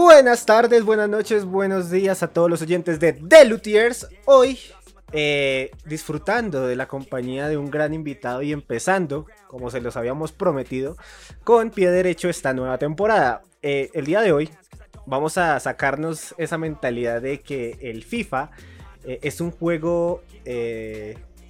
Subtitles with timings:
[0.00, 3.96] Buenas tardes, buenas noches, buenos días a todos los oyentes de The.
[4.26, 4.56] Hoy
[5.10, 10.30] eh, disfrutando de la compañía de un gran invitado y empezando, como se los habíamos
[10.30, 10.96] prometido,
[11.42, 13.42] con pie derecho esta nueva temporada.
[13.60, 14.50] Eh, el día de hoy
[15.04, 18.52] vamos a sacarnos esa mentalidad de que el FIFA
[19.02, 20.22] eh, es un juego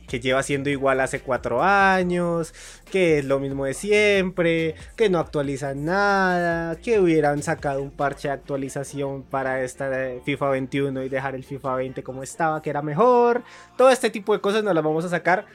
[0.09, 2.55] que lleva siendo igual hace cuatro años,
[2.91, 8.29] que es lo mismo de siempre, que no actualizan nada, que hubieran sacado un parche
[8.29, 9.91] de actualización para esta
[10.25, 13.43] FIFA 21 y dejar el FIFA 20 como estaba, que era mejor.
[13.77, 15.47] Todo este tipo de cosas nos las vamos a sacar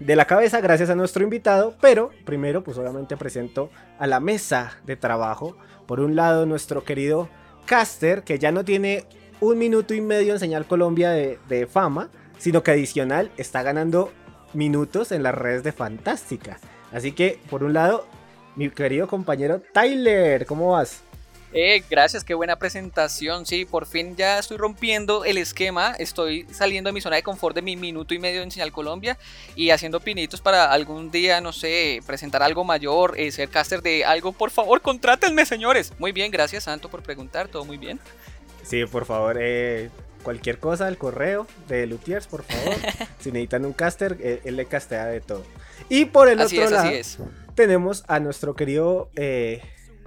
[0.00, 4.78] de la cabeza gracias a nuestro invitado, pero primero pues obviamente presento a la mesa
[4.84, 5.56] de trabajo.
[5.86, 7.28] Por un lado nuestro querido
[7.66, 9.04] Caster, que ya no tiene
[9.40, 12.10] un minuto y medio en Señal Colombia de fama,
[12.44, 14.12] sino que adicional está ganando
[14.52, 16.58] minutos en las redes de Fantástica.
[16.92, 18.06] Así que, por un lado,
[18.54, 21.00] mi querido compañero Tyler, ¿cómo vas?
[21.54, 23.46] Eh, gracias, qué buena presentación.
[23.46, 25.94] Sí, por fin ya estoy rompiendo el esquema.
[25.98, 29.16] Estoy saliendo de mi zona de confort de mi minuto y medio en Señal Colombia
[29.56, 34.04] y haciendo pinitos para algún día, no sé, presentar algo mayor, eh, ser caster de
[34.04, 34.32] algo.
[34.32, 35.94] Por favor, contrátenme, señores.
[35.98, 37.48] Muy bien, gracias, Santo, por preguntar.
[37.48, 37.98] Todo muy bien.
[38.64, 39.88] Sí, por favor, eh,
[40.24, 42.74] cualquier cosa al correo de Lutiers, por favor.
[43.20, 45.44] si necesitan un caster, eh, él, le castea de todo.
[45.88, 46.90] Y por el otro lado,
[47.54, 49.62] tenemos a nuestro querido, eh,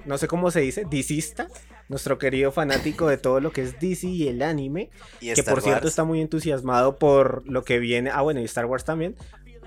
[0.05, 1.47] no sé cómo se dice, disista.
[1.89, 4.89] Nuestro querido fanático de todo lo que es DC y el anime.
[5.21, 8.09] que por cierto está muy entusiasmado por lo que viene.
[8.13, 9.15] Ah, bueno, y Star Wars también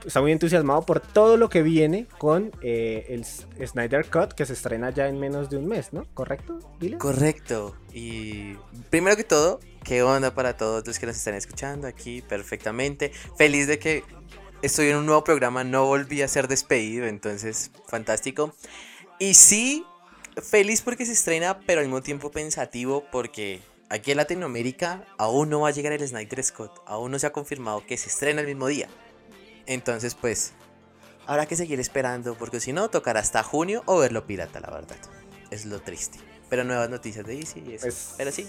[0.06, 3.24] está muy entusiasmado por todo lo que viene con eh, el
[3.66, 6.06] Snyder Cut que se estrena ya en menos de un mes, ¿no?
[6.14, 6.58] ¿Correcto,
[6.98, 7.76] Correcto.
[7.92, 8.54] Y
[8.90, 13.12] primero que todo, qué onda para todos los que nos están escuchando aquí perfectamente.
[13.36, 14.04] Feliz de que
[14.62, 18.54] estoy en un nuevo programa, no volví a ser despedido, entonces fantástico.
[19.18, 19.84] Y sí,
[20.42, 25.60] feliz porque se estrena, pero al mismo tiempo pensativo porque aquí en Latinoamérica aún no
[25.60, 28.46] va a llegar el Snyder Scott, aún no se ha confirmado que se estrena el
[28.46, 28.88] mismo día.
[29.66, 30.52] Entonces, pues,
[31.26, 34.96] habrá que seguir esperando, porque si no, tocará hasta junio o verlo pirata, la verdad.
[35.50, 36.18] Es lo triste.
[36.48, 37.86] Pero nuevas noticias de DC y eso.
[37.86, 38.48] Pues, Pero sí.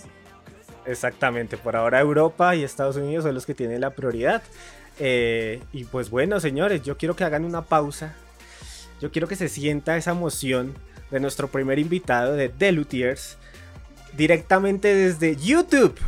[0.86, 4.42] Exactamente, por ahora Europa y Estados Unidos son los que tienen la prioridad.
[5.00, 8.16] Eh, y pues bueno, señores, yo quiero que hagan una pausa.
[9.00, 10.76] Yo quiero que se sienta esa emoción
[11.10, 13.38] de nuestro primer invitado de The Luthiers
[14.14, 16.00] directamente desde YouTube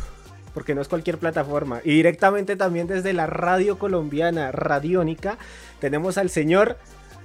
[0.54, 1.80] porque no es cualquier plataforma.
[1.84, 5.36] Y directamente también desde la radio colombiana Radiónica
[5.80, 6.78] tenemos al señor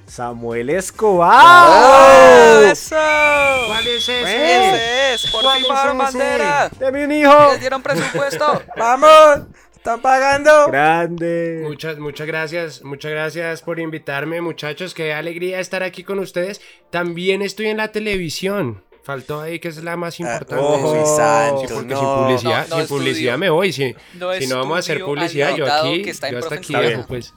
[0.10, 2.64] Samuel Escobar.
[2.72, 2.96] ¡Eso!
[2.96, 4.22] ¿Cuál es ese?
[4.22, 6.70] Ese es, por fin bandera.
[6.70, 7.52] De mi hijo.
[7.52, 8.64] ¿Les dieron presupuesto?
[8.76, 9.48] ¡Vamos!
[9.76, 10.68] ¡Están pagando!
[10.68, 11.62] ¡Grande!
[11.64, 14.94] Muchas, muchas gracias, muchas gracias por invitarme, muchachos.
[14.94, 16.60] Qué alegría estar aquí con ustedes.
[16.90, 18.84] También estoy en la televisión.
[19.04, 21.06] Faltó ahí que es la más ah, importante.
[21.06, 23.72] santo, sí, porque sin publicidad, sin publicidad me voy.
[23.72, 26.74] Si no, si no vamos a hacer publicidad, yo aquí, yo hasta aquí
[27.08, 27.34] pues.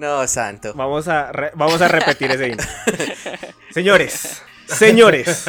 [0.00, 0.72] No, santo.
[0.74, 2.66] Vamos a, vamos a repetir ese intro.
[3.70, 5.44] Señores, señores,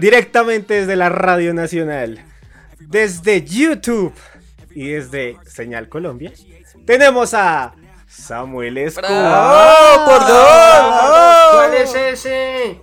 [0.00, 2.24] directamente desde la Radio Nacional,
[2.80, 4.14] desde YouTube
[4.70, 6.32] y desde Señal Colombia,
[6.86, 7.74] tenemos a
[8.08, 9.10] Samuel Escobar.
[9.12, 11.52] ¡Oh, por dos!
[11.52, 12.80] ¿Cuál es ese?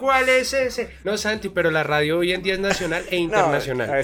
[0.00, 0.88] ¿Cuál es ese?
[1.04, 4.02] No, Santi, pero la radio hoy en día es nacional e internacional.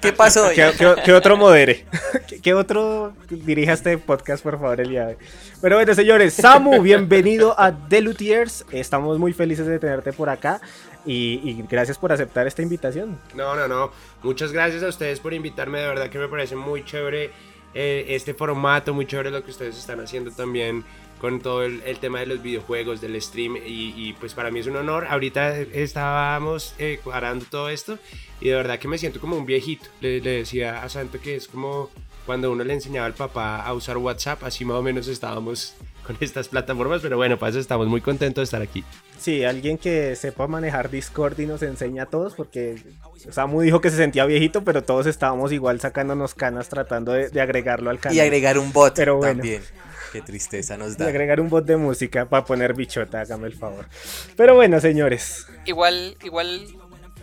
[0.00, 0.48] ¿Qué, pasó?
[0.54, 1.86] ¿Qué, otro modere?
[2.42, 5.18] ¿Qué, otro dirija este podcast, por favor, el día de
[5.60, 8.64] Pero bueno, señores, Samu, bienvenido a The Luthiers.
[8.70, 10.60] Estamos muy felices de tenerte por acá.
[11.04, 13.18] Y, gracias por aceptar esta invitación.
[13.34, 13.90] No, no, no.
[14.22, 15.80] Muchas gracias a ustedes por invitarme.
[15.80, 17.32] De verdad que me parece muy chévere
[17.74, 20.84] eh, este formato, muy chévere lo que ustedes están haciendo también
[21.20, 24.76] con todo el, tema de los videojuegos, del stream y, pues para mí es un
[24.76, 25.06] honor.
[25.08, 27.98] Ahorita estábamos eh, cuadrando todo esto
[28.40, 29.86] y de verdad que me siento como un viejito.
[30.00, 31.90] Le, decía a Santo que es como
[32.26, 35.74] cuando uno le enseñaba al papá a usar WhatsApp, así más o menos estábamos
[36.06, 38.84] con estas plataformas, pero bueno, pues estamos muy contentos de estar aquí.
[39.18, 42.76] Sí, alguien que sepa manejar Discord y nos enseña a todos, porque
[43.30, 47.90] Samu dijo que se sentía viejito, pero todos estábamos igual sacándonos canas tratando de, agregarlo
[47.90, 48.16] al canal.
[48.16, 49.62] Y agregar un bot pero también.
[50.14, 51.06] Qué tristeza nos da.
[51.06, 53.88] Y agregar un bot de música para poner bichota, hágame el favor.
[54.36, 55.48] Pero bueno, señores.
[55.64, 56.68] Igual, igual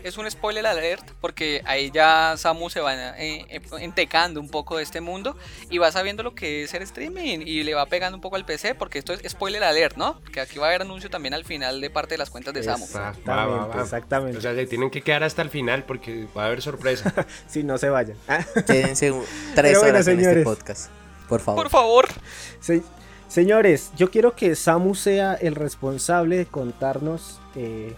[0.04, 4.76] es un spoiler alert porque ahí ya Samu se va eh, eh, entecando un poco
[4.76, 5.38] de este mundo
[5.70, 8.44] y va sabiendo lo que es el streaming y le va pegando un poco al
[8.44, 10.22] PC porque esto es spoiler alert, ¿no?
[10.34, 12.64] Que aquí va a haber anuncio también al final de parte de las cuentas de
[12.64, 12.84] Samu.
[12.84, 14.38] Exactamente, exactamente.
[14.38, 17.14] O sea, se tienen que quedar hasta el final porque va a haber sorpresa.
[17.48, 18.18] si no se vayan.
[18.68, 19.14] Quédense
[19.56, 20.92] tres horas en este podcast.
[21.32, 21.64] Por favor.
[21.64, 22.06] Por favor.
[23.30, 27.96] señores, yo quiero que Samu sea el responsable de contarnos eh,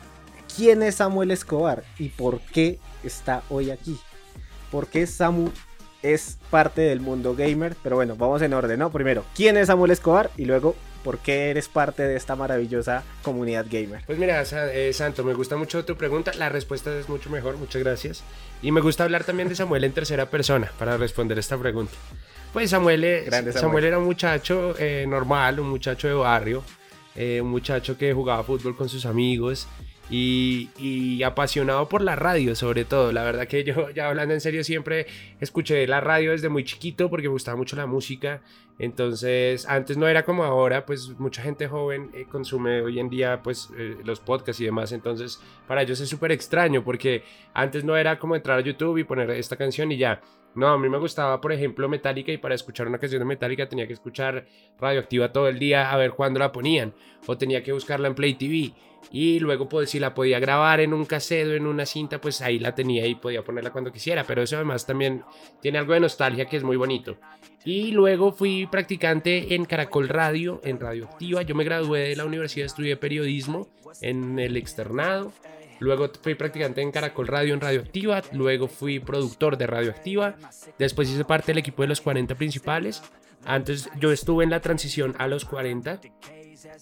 [0.56, 4.00] ¿quién es Samuel Escobar y por qué está hoy aquí?
[4.72, 5.50] ¿Por qué Samu
[6.04, 7.76] es parte del mundo gamer?
[7.82, 8.92] Pero bueno, vamos en orden, ¿no?
[8.92, 10.30] Primero, ¿quién es Samuel Escobar?
[10.38, 14.04] Y luego, ¿por qué eres parte de esta maravillosa comunidad gamer?
[14.06, 16.34] Pues mira, eh, Santo, me gusta mucho tu pregunta.
[16.38, 18.24] La respuesta es mucho mejor, muchas gracias.
[18.62, 21.94] Y me gusta hablar también de Samuel en tercera persona para responder esta pregunta.
[22.54, 23.84] Pues Samuel, eh, Samuel.
[23.84, 26.64] era un muchacho eh, normal, un muchacho de barrio,
[27.16, 29.68] un muchacho que jugaba fútbol con sus amigos,
[30.10, 33.12] y, apasionado por la radio sobre todo.
[33.12, 35.08] La verdad que yo ya hablando en serio siempre
[35.40, 38.42] escuché la radio desde muy chiquito porque me gustaba mucho la música.
[38.80, 43.42] Entonces antes no era como ahora, pues mucha gente joven eh, consume hoy en día
[43.44, 44.92] pues eh, los podcasts y demás.
[44.92, 47.24] Entonces para ellos es súper extraño porque
[47.54, 50.22] antes no era como entrar a YouTube y poner esta canción y ya.
[50.56, 53.68] No, a mí me gustaba, por ejemplo, Metallica y para escuchar una canción de Metallica
[53.68, 54.46] tenía que escuchar
[54.80, 56.94] Radioactiva todo el día a ver cuándo la ponían
[57.26, 58.74] o tenía que buscarla en Play TV
[59.12, 62.60] y luego pues si la podía grabar en un cassette en una cinta pues ahí
[62.60, 65.24] la tenía y podía ponerla cuando quisiera pero eso además también
[65.62, 67.18] tiene algo de nostalgia que es muy bonito.
[67.66, 71.44] Y luego fui practicante en Caracol Radio en Radioactiva.
[71.44, 73.70] Yo me gradué de la universidad estudié periodismo
[74.02, 75.32] en el externado
[75.84, 78.22] Luego fui practicante en Caracol Radio en Radioactiva.
[78.32, 80.36] Luego fui productor de Radioactiva.
[80.80, 83.04] Después hice parte del equipo de los 40 principales.
[83.46, 86.00] Antes yo estuve en la transición a los 40.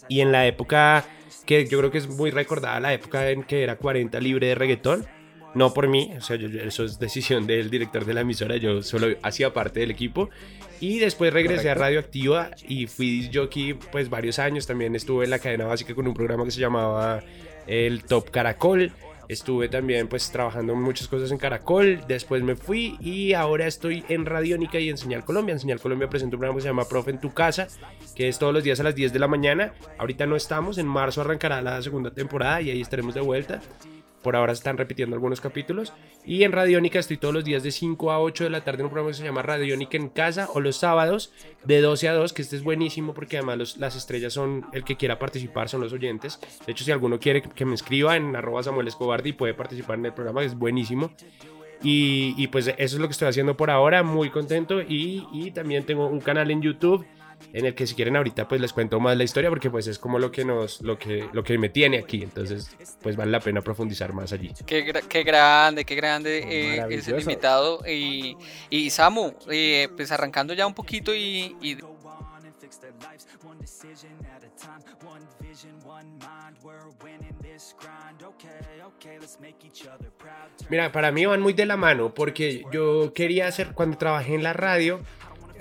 [0.07, 1.03] Y en la época
[1.47, 4.55] que yo creo que es muy recordada, la época en que era 40 libre de
[4.55, 5.07] reggaetón.
[5.53, 9.07] No por mí, o sea, eso es decisión del director de la emisora, yo solo
[9.21, 10.29] hacía parte del equipo.
[10.79, 14.65] Y después regresé a Radioactiva y fui jockey pues varios años.
[14.65, 17.21] También estuve en la cadena básica con un programa que se llamaba
[17.71, 18.91] el Top Caracol.
[19.29, 24.25] Estuve también pues trabajando muchas cosas en Caracol, después me fui y ahora estoy en
[24.25, 25.53] Radiónica y en Señal Colombia.
[25.53, 27.69] En Señal Colombia presento un programa que se llama Profe en tu casa,
[28.13, 29.71] que es todos los días a las 10 de la mañana.
[29.97, 33.61] Ahorita no estamos, en marzo arrancará la segunda temporada y ahí estaremos de vuelta.
[34.21, 35.93] Por ahora están repitiendo algunos capítulos.
[36.25, 38.85] Y en Radiónica estoy todos los días de 5 a 8 de la tarde en
[38.85, 41.33] un programa que se llama Radiónica en casa o los sábados
[41.63, 44.97] de 12 a 2, que este es buenísimo porque además las estrellas son el que
[44.97, 46.39] quiera participar, son los oyentes.
[46.65, 49.97] De hecho, si alguno quiere que me escriba en arroba Samuel Escobar y puede participar
[49.97, 51.11] en el programa, es buenísimo.
[51.83, 54.81] Y, y, pues eso es lo que estoy haciendo por ahora, muy contento.
[54.81, 57.05] Y, y también tengo un canal en YouTube
[57.53, 59.99] en el que si quieren ahorita pues les cuento más la historia porque pues es
[59.99, 62.23] como lo que nos lo que lo que me tiene aquí.
[62.23, 64.53] Entonces pues vale la pena profundizar más allí.
[64.65, 67.81] Qué, qué grande qué grande eh, es el invitado.
[67.87, 68.37] Y,
[68.69, 71.77] y Samu eh, pues arrancando ya un poquito y, y...
[80.69, 84.43] Mira, para mí van muy de la mano porque yo quería hacer, cuando trabajé en
[84.43, 85.01] la radio,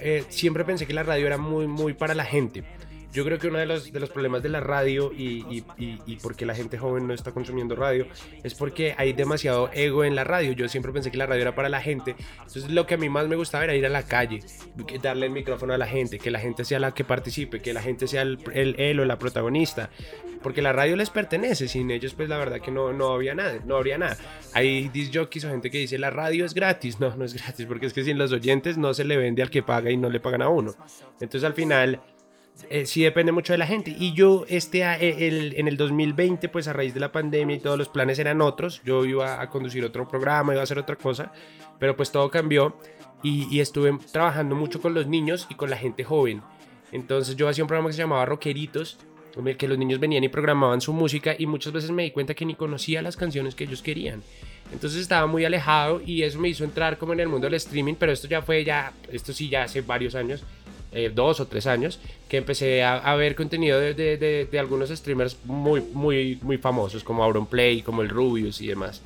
[0.01, 2.65] eh, siempre pensé que la radio era muy, muy para la gente.
[3.13, 6.17] Yo creo que uno de los, de los problemas de la radio y, y, y,
[6.17, 8.07] por qué la gente joven no está consumiendo radio
[8.45, 10.53] es porque hay demasiado ego en la radio.
[10.53, 12.15] Yo siempre pensé que la radio era para la gente.
[12.33, 14.41] Entonces lo que a mí más me gustaba era ir a la calle,
[15.03, 17.83] darle el micrófono a la gente, que la gente sea la que participe, que la
[17.83, 19.91] gente sea el, el, él o la protagonista.
[20.43, 23.61] Porque la radio les pertenece, sin ellos pues la verdad que no, no había nada,
[23.67, 24.17] no habría nada.
[24.55, 26.99] Hay disc jockeys o gente que dice la radio es gratis.
[26.99, 29.51] No, no es gratis porque es que sin los oyentes no se le vende al
[29.51, 30.75] que paga y no le pagan a uno.
[31.21, 32.01] Entonces al final
[32.69, 33.95] eh, sí depende mucho de la gente.
[33.99, 37.61] Y yo este, eh, el, en el 2020, pues a raíz de la pandemia y
[37.61, 40.97] todos los planes eran otros, yo iba a conducir otro programa, iba a hacer otra
[40.97, 41.33] cosa,
[41.79, 42.77] pero pues todo cambió
[43.23, 46.43] y, estuve trabajando mucho con los niños y con la gente joven.
[46.93, 48.99] Entonces yo hacía un programa que se llamaba Rockeritos,
[49.37, 52.11] en el que los niños venían y programaban su música y muchas veces me di
[52.11, 54.23] cuenta que ni conocía las canciones que ellos querían.
[54.73, 57.95] Entonces estaba muy alejado y eso me hizo entrar como en el mundo del streaming,
[57.95, 60.45] pero esto ya fue ya, esto sí ya hace varios años
[60.93, 65.37] eh, dos o tres años, que empecé a, ver contenido de, de, de, algunos streamers
[65.45, 69.03] muy, muy, muy famosos, como Auronplay, como el Rubius y demás.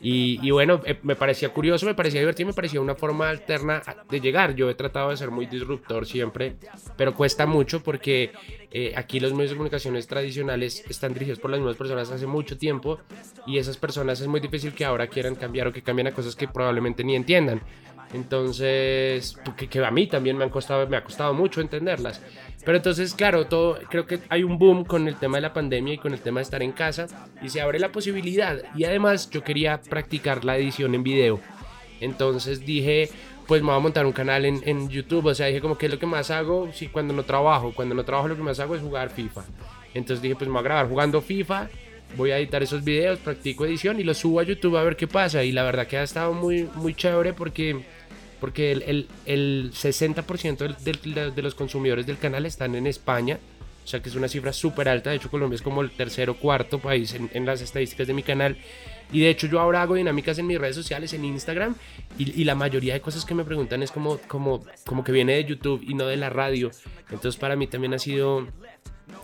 [0.00, 3.82] Y, y bueno, eh, me parecía curioso, me parecía divertido, me parecía una forma alterna
[4.10, 4.54] de llegar.
[4.54, 6.56] Yo he tratado de ser muy disruptor siempre,
[6.96, 8.30] pero cuesta mucho porque
[8.70, 12.58] eh, aquí los medios de comunicaciones tradicionales están dirigidos por las mismas personas hace mucho
[12.58, 12.98] tiempo
[13.46, 16.36] y esas personas es muy difícil que ahora quieran cambiar o que cambien a cosas
[16.36, 17.62] que probablemente ni entiendan.
[18.14, 22.22] Entonces, que, a mí también me, han costado, me ha costado mucho entenderlas.
[22.64, 25.94] Pero entonces, claro, todo, creo que hay un boom con el tema de la pandemia
[25.94, 27.08] y con el tema de estar en casa
[27.42, 28.56] y se abre la posibilidad.
[28.76, 31.40] Y además yo quería practicar la edición en video.
[32.00, 33.10] Entonces dije,
[33.48, 35.26] pues me voy a montar un canal en, en YouTube.
[35.26, 37.72] O sea, dije como que es lo que más hago si cuando no trabajo.
[37.74, 39.42] Cuando no trabajo lo que más hago es jugar FIFA.
[39.92, 41.68] Entonces dije, pues me voy a grabar jugando FIFA.
[42.16, 45.08] Voy a editar esos videos, practico edición y los subo a YouTube a ver qué
[45.08, 45.42] pasa.
[45.42, 47.82] Y la verdad que ha estado muy, muy chévere porque
[48.44, 53.38] porque el, el, 60% de, los consumidores del canal están en España
[53.82, 56.28] o sea que es una cifra súper alta, de hecho Colombia es como el tercer
[56.28, 58.58] o cuarto país en, en, las estadísticas de mi canal.
[59.10, 61.74] Y de hecho yo ahora hago dinámicas en mis redes sociales, en Instagram,
[62.18, 65.36] y, y la mayoría de cosas que me preguntan es como, como, como que viene
[65.36, 66.70] de YouTube y no de la radio.
[67.10, 68.46] Entonces para mí también ha sido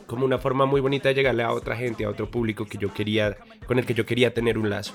[0.07, 2.95] como una forma muy bonita de llegarle a otra gente, a otro público que yo
[2.95, 3.37] quería,
[3.67, 4.95] con el que yo quería tener un lazo.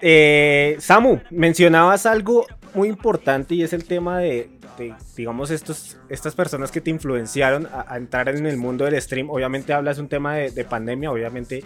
[0.00, 6.34] Eh, Samu, mencionabas algo muy importante y es el tema de, de digamos, estos, estas
[6.34, 9.30] personas que te influenciaron a, a, entrar en el mundo del stream.
[9.30, 11.64] Obviamente hablas un tema de, de pandemia, obviamente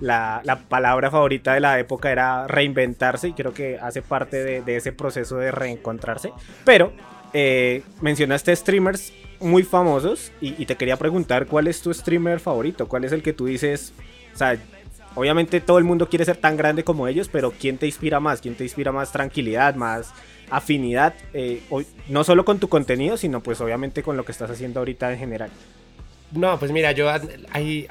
[0.00, 4.62] la, la, palabra favorita de la época era reinventarse y creo que hace parte de,
[4.62, 6.32] de ese proceso de reencontrarse.
[6.64, 6.92] Pero
[7.32, 12.86] eh, mencionaste streamers muy famosos y, y, te quería preguntar cuál es tu streamer favorito,
[12.86, 13.92] cuál es el que tú dices,
[14.32, 14.56] o sea,
[15.16, 18.40] obviamente todo el mundo quiere ser tan grande como ellos, pero ¿quién te inspira más?
[18.40, 20.12] ¿Quién te inspira más tranquilidad, más
[20.56, 21.14] afinidad?
[21.32, 21.62] Eh,
[22.08, 25.18] no solo con tu contenido, sino pues obviamente con lo que estás haciendo ahorita en
[25.18, 25.50] general.
[26.32, 27.10] No, pues mira, yo
[27.50, 27.86] ahí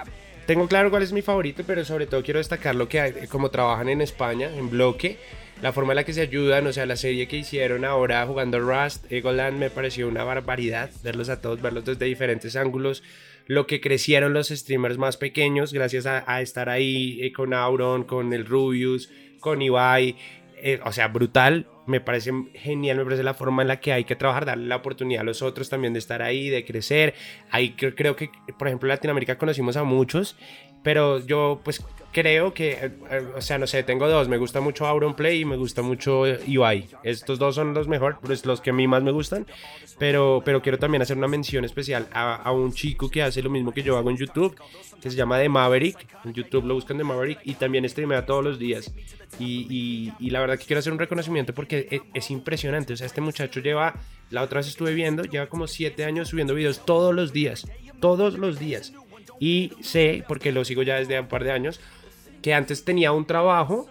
[0.46, 3.90] tengo claro cuál es mi favorito, pero sobre todo quiero destacar lo que como trabajan
[3.90, 5.18] en España, en bloque,
[5.62, 8.60] la forma en la que se ayudan, o sea, la serie que hicieron ahora jugando
[8.60, 13.04] Rust, Egoland, me pareció una barbaridad verlos a todos, verlos desde diferentes ángulos,
[13.46, 18.04] lo que crecieron los streamers más pequeños gracias a, a estar ahí eh, con Auron,
[18.06, 20.16] con el Rubius, con Ibai,
[20.64, 24.04] eh, o sea, brutal, me parece genial, me parece la forma en la que hay
[24.04, 27.16] que trabajar, darle la oportunidad a los otros también de estar ahí, de crecer.
[27.50, 30.38] Ahí creo, creo que, por ejemplo, en Latinoamérica conocimos a muchos,
[30.84, 34.28] pero yo pues creo que, eh, o sea, no sé, tengo dos.
[34.28, 36.88] Me gusta mucho Auron Play y me gusta mucho UI.
[37.04, 39.48] Estos dos son los mejores, pues los que a mí más me gustan.
[39.98, 43.50] Pero, pero quiero también hacer una mención especial a, a, un chico que hace lo
[43.50, 44.56] mismo que yo hago en YouTube,
[45.02, 46.08] que se llama The Maverick.
[46.26, 48.92] En YouTube lo buscan The Maverick y también streamea todos los días.
[49.40, 52.94] Y, y, y la verdad que quiero hacer un reconocimiento porque es, es, impresionante.
[52.94, 53.96] O sea, este muchacho lleva,
[54.30, 57.68] la otra vez estuve viendo, lleva como siete años subiendo videos todos los días.
[58.00, 58.94] Todos los días.
[59.42, 61.82] Y sé, porque lo sigo ya desde un par de años,
[62.44, 63.90] que antes tenía un trabajo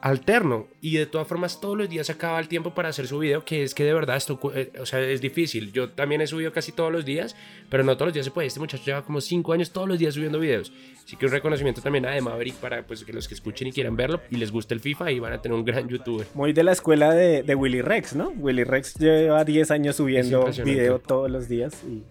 [0.00, 3.44] alterno y de todas formas todos los días sacaba el tiempo para hacer su video
[3.44, 4.38] que es que de verdad esto
[4.80, 5.72] o sea es difícil.
[5.72, 7.36] Yo también he subido casi todos los días
[7.68, 8.46] pero no todos los días se puede.
[8.46, 10.72] Este muchacho lleva como 5 años todos los días subiendo videos.
[11.04, 13.72] Así que un reconocimiento también a de Maverick para pues que los que escuchen y
[13.72, 16.26] quieran verlo y les guste el FIFA y van a tener un gran youtuber.
[16.34, 20.48] Muy de la escuela de, de Willy Rex no Willy Rex lleva 10 años subiendo
[20.64, 22.04] video todos los días y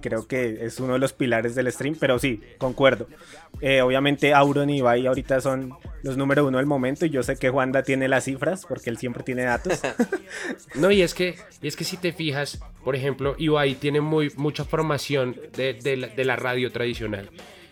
[0.00, 3.08] creo que es uno de los pilares del stream, pero sí, concuerdo.
[3.60, 7.36] Eh, obviamente Auron y Ibai ahorita son los número uno del momento y yo sé
[7.36, 9.80] que Juanda tiene las cifras porque él siempre tiene datos.
[10.74, 14.32] no, y es que, y es que si te fijas, por ejemplo, Ibai tiene muy,
[14.36, 17.30] mucha formación de, de, la, de la radio tradicional.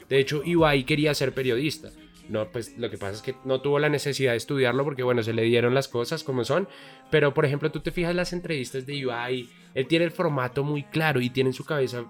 [0.09, 1.90] De hecho, Ibai quería ser periodista.
[2.28, 5.23] No, pues lo que pasa es que no tuvo la necesidad de estudiarlo porque, bueno,
[5.23, 6.68] se le dieron las cosas como son.
[7.11, 10.83] Pero, por ejemplo, tú te fijas las entrevistas de Ibai, él tiene el formato muy
[10.85, 12.04] claro y tiene en su cabeza,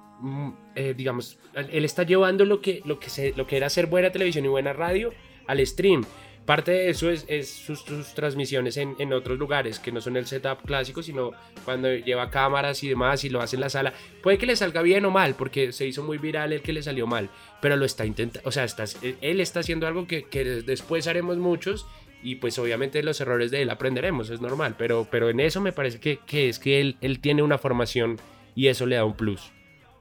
[0.74, 4.10] eh, digamos, él está llevando lo que, lo, que se, lo que era hacer buena
[4.10, 5.12] televisión y buena radio
[5.46, 6.04] al stream.
[6.46, 7.84] Parte de eso es, sus,
[8.14, 11.32] transmisiones en, otros lugares, que no son el setup clásico, sino
[11.64, 13.92] cuando lleva cámaras y demás y lo hace en la sala.
[14.22, 16.84] Puede que le salga bien o mal, porque se hizo muy viral el que le
[16.84, 18.64] salió mal, pero lo está intentando, o sea,
[19.02, 20.24] él está haciendo algo que,
[20.64, 21.84] después haremos muchos
[22.22, 25.72] y pues obviamente los errores de él aprenderemos, es normal, pero, pero en eso me
[25.72, 28.20] parece que, es que él, él, tiene una formación
[28.54, 29.50] y eso le da un plus.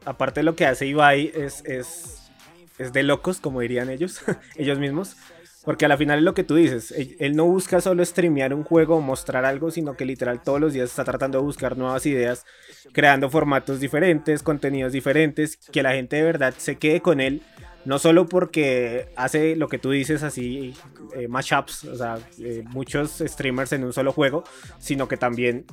[0.05, 2.29] Aparte de lo que hace Ibai es, es,
[2.77, 4.21] es de locos, como dirían ellos,
[4.55, 5.17] ellos mismos.
[5.65, 8.63] Porque a la final es lo que tú dices, él, no busca solo streamear un
[8.63, 12.05] juego o mostrar algo, sino que literal todos los días está tratando de buscar nuevas
[12.05, 12.45] ideas,
[12.93, 17.41] creando formatos diferentes, contenidos diferentes, que la gente de verdad se quede con él,
[17.83, 20.75] no solo porque hace lo que tú dices así,
[21.15, 24.43] eh, mashups, o sea, eh, muchos streamers en un solo juego,
[24.77, 25.65] sino que también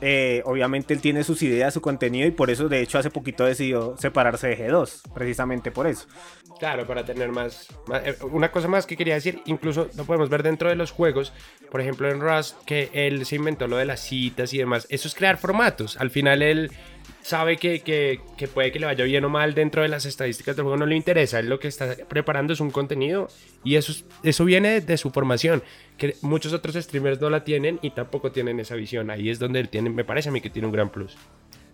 [0.00, 3.44] eh, obviamente él tiene sus ideas, su contenido y por eso de hecho hace poquito
[3.44, 6.06] decidió separarse de G2, precisamente por eso.
[6.58, 10.42] Claro, para tener más, más, Una cosa más que quería decir, incluso lo podemos ver
[10.42, 11.32] dentro de los juegos,
[11.70, 15.08] por ejemplo en Rust, que él se inventó lo de las citas y demás, eso
[15.08, 16.70] es crear formatos, al final él
[17.26, 20.54] sabe que, que, que, puede que le vaya bien o mal dentro de las estadísticas
[20.54, 21.40] del juego, no le interesa.
[21.40, 23.26] Él lo que está preparando es un contenido
[23.64, 23.92] y eso,
[24.22, 25.60] eso viene de, su formación,
[25.98, 29.10] que muchos otros streamers no la tienen y tampoco tienen esa visión.
[29.10, 31.16] Ahí es donde él tiene, me parece a mí que tiene un gran plus.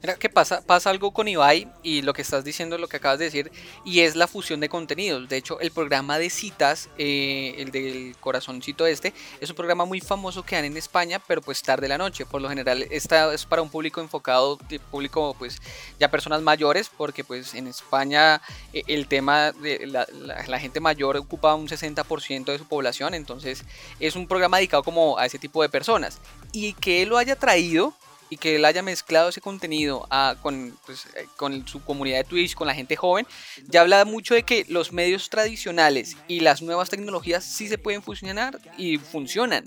[0.02, 0.62] Mira, ¿qué pasa?
[0.62, 3.52] Pasa algo con Ibai y lo que estás diciendo, lo que acabas de decir,
[3.85, 5.28] y es la fusión de contenidos.
[5.28, 10.00] De hecho, el programa de citas, eh, el del corazoncito este, es un programa muy
[10.00, 12.26] famoso que dan en España, pero pues tarde la noche.
[12.26, 14.59] Por lo general, esta es para un público enfocado,
[14.90, 15.62] público pues
[16.00, 18.42] ya personas mayores, porque pues en España
[18.73, 23.14] eh, el tema de la, la, la, gente mayor ocupa un 60% de su población,
[23.14, 23.62] entonces
[24.00, 26.18] es un programa dedicado como a ese tipo de personas.
[26.52, 27.94] Y que él lo haya traído
[28.32, 32.24] y que él haya mezclado ese contenido a, con, pues, eh, con su comunidad de
[32.24, 33.26] Twitch, con la gente joven,
[33.68, 38.02] ya habla mucho de que los medios tradicionales y las nuevas tecnologías sí se pueden
[38.02, 39.66] fusionar y funcionan.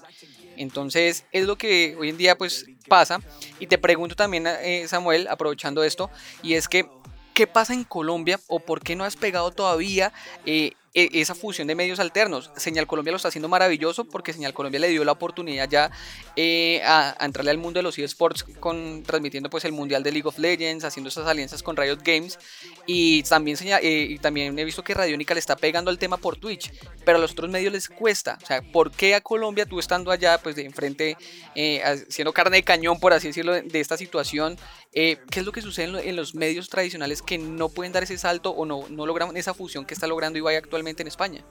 [0.58, 3.20] Entonces es lo que hoy en día pues pasa.
[3.60, 6.10] Y te pregunto también, eh, Samuel, aprovechando esto,
[6.42, 6.90] y es que,
[7.36, 10.12] ¿qué pasa en Colombia o por qué no has pegado todavía
[10.48, 12.52] eh, esa fusión de medios alternos.
[12.56, 15.92] Señal Colombia lo está haciendo maravilloso porque Señal Colombia le dio la oportunidad ya
[16.38, 20.28] eh, a, entrarle al mundo de los eSports con transmitiendo pues el mundial de League
[20.28, 22.40] of Legends, haciendo esas alianzas con Riot Games
[22.88, 26.72] y también eh, también he visto que Radiónica le está pegando al tema por Twitch,
[27.04, 28.38] pero a los otros medios les cuesta.
[28.42, 31.18] O sea, ¿por qué a Colombia tú estando allá pues de enfrente
[31.56, 34.58] eh, haciendo carne de cañón por así decirlo de, esta situación?
[34.96, 38.52] ¿Qué es lo que sucede en, los medios tradicionales que no pueden dar ese salto
[38.52, 40.96] o no, no logran esa fusión que está logrando Ibai actualmente?
[41.02, 41.44] en España.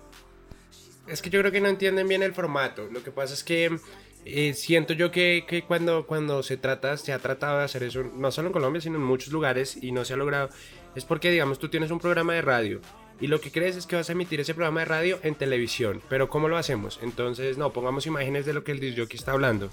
[1.07, 2.89] Es que yo creo que no entienden bien el formato.
[2.91, 3.79] Lo que pasa es que
[4.25, 8.03] eh, siento yo que, que, cuando, cuando se trata, se ha tratado de hacer eso,
[8.03, 10.49] no solo en Colombia, sino en muchos lugares, y no se ha logrado,
[10.95, 12.81] es porque, digamos, tú tienes un programa de radio
[13.21, 16.03] y lo que crees es que vas a emitir ese programa de radio en televisión.
[16.09, 16.99] Pero ¿cómo lo hacemos?
[17.03, 19.71] Entonces, no, pongamos imágenes de lo que el disc está hablando.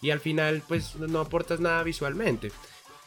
[0.00, 2.50] Y al final, pues no aportas nada visualmente.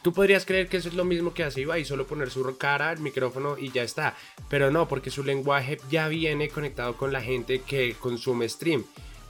[0.06, 2.92] Tú podrías creer que eso es lo mismo que hace Ibai, solo poner su cara,
[2.92, 4.14] el micrófono y ya está.
[4.48, 8.84] Pero no, porque su lenguaje ya viene conectado con la gente que consume stream.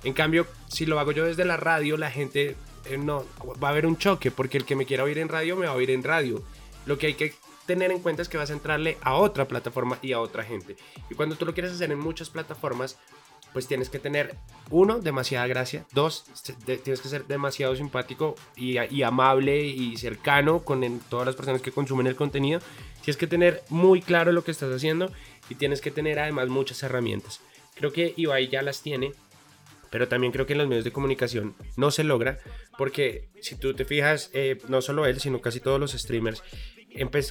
[0.04, 3.70] En cambio, si lo hago yo desde la radio, la gente eh, no va a
[3.70, 5.90] haber un choque, porque el que me quiera oír en radio me va a oír
[5.90, 6.42] en radio.
[6.84, 7.32] Lo que hay que
[7.64, 10.76] tener en cuenta es que vas a entrarle a otra plataforma y a otra gente.
[11.08, 12.98] Y cuando tú lo quieres hacer en muchas plataformas,
[13.56, 14.34] pues tienes que tener,
[14.68, 16.26] uno, demasiada gracia, dos,
[16.66, 22.06] tienes que ser demasiado simpático y, amable y cercano con todas las personas que consumen
[22.06, 22.60] el contenido.
[23.00, 25.10] Tienes que tener muy claro lo que estás haciendo
[25.48, 27.40] y tienes que tener además muchas herramientas.
[27.76, 29.14] Creo que Ibai ya las tiene,
[29.88, 32.36] pero también creo que en los medios de comunicación no se logra
[32.76, 36.42] porque si tú te fijas, eh, no solo él, sino casi todos los streamers,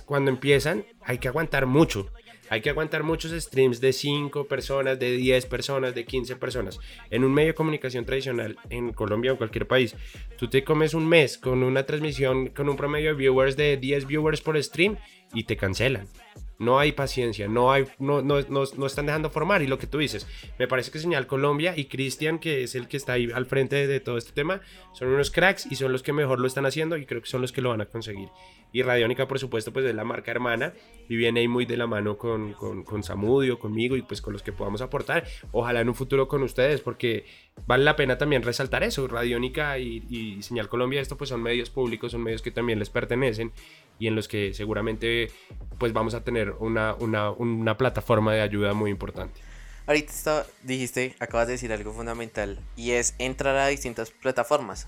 [0.05, 2.11] cuando empiezan hay que aguantar mucho.
[2.49, 6.79] Hay que aguantar muchos streams de 5 personas, de 10 personas, de 15 personas.
[7.09, 9.95] En un medio de comunicación tradicional, en Colombia o en cualquier país,
[10.37, 14.07] tú te comes un mes con una transmisión, con un promedio de viewers de 10
[14.07, 14.97] viewers por stream
[15.33, 16.07] y te cancelan.
[16.57, 19.61] No hay paciencia, no, hay, no, no, no, están dejando formar.
[19.61, 22.87] Y lo que tú dices, me parece que Señal Colombia y Cristian, que es el
[22.87, 24.61] que está ahí al frente de todo este tema,
[24.93, 27.41] son unos cracks y son los que mejor lo están haciendo y creo que son
[27.41, 28.29] los que lo van a conseguir.
[28.71, 30.73] Y Radiónica, por supuesto, pues es la marca hermana
[31.07, 34.33] y viene ahí muy de la mano con, con, con Samudio, conmigo y pues con
[34.33, 35.25] los que podamos aportar.
[35.51, 37.25] Ojalá en un futuro con ustedes, porque
[37.67, 39.07] vale la pena también resaltar eso.
[39.07, 42.89] Radiónica y, y Señal Colombia, esto pues son medios públicos, son medios que también les
[42.89, 43.53] pertenecen
[43.99, 45.31] y en los que seguramente
[45.77, 49.41] pues vamos a tener una, una, una plataforma de ayuda muy importante.
[49.87, 54.87] Ahorita dijiste, acabas de decir algo fundamental y es entrar a distintas plataformas.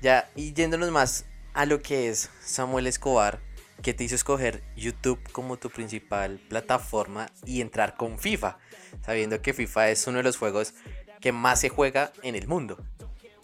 [0.00, 3.38] Ya, y yéndonos más a lo que es Samuel Escobar,
[3.82, 8.58] que te hizo escoger YouTube como tu principal plataforma y entrar con FIFA,
[9.04, 10.74] sabiendo que FIFA es uno de los juegos
[11.20, 12.78] que más se juega en el mundo.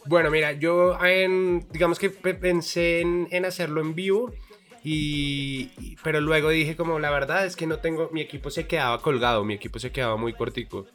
[0.07, 4.33] Bueno, mira, yo en, digamos que pensé en, en hacerlo en vivo
[6.03, 9.45] pero luego dije como la verdad es que no tengo, mi equipo se quedaba colgado,
[9.45, 10.87] mi equipo se quedaba muy cortico.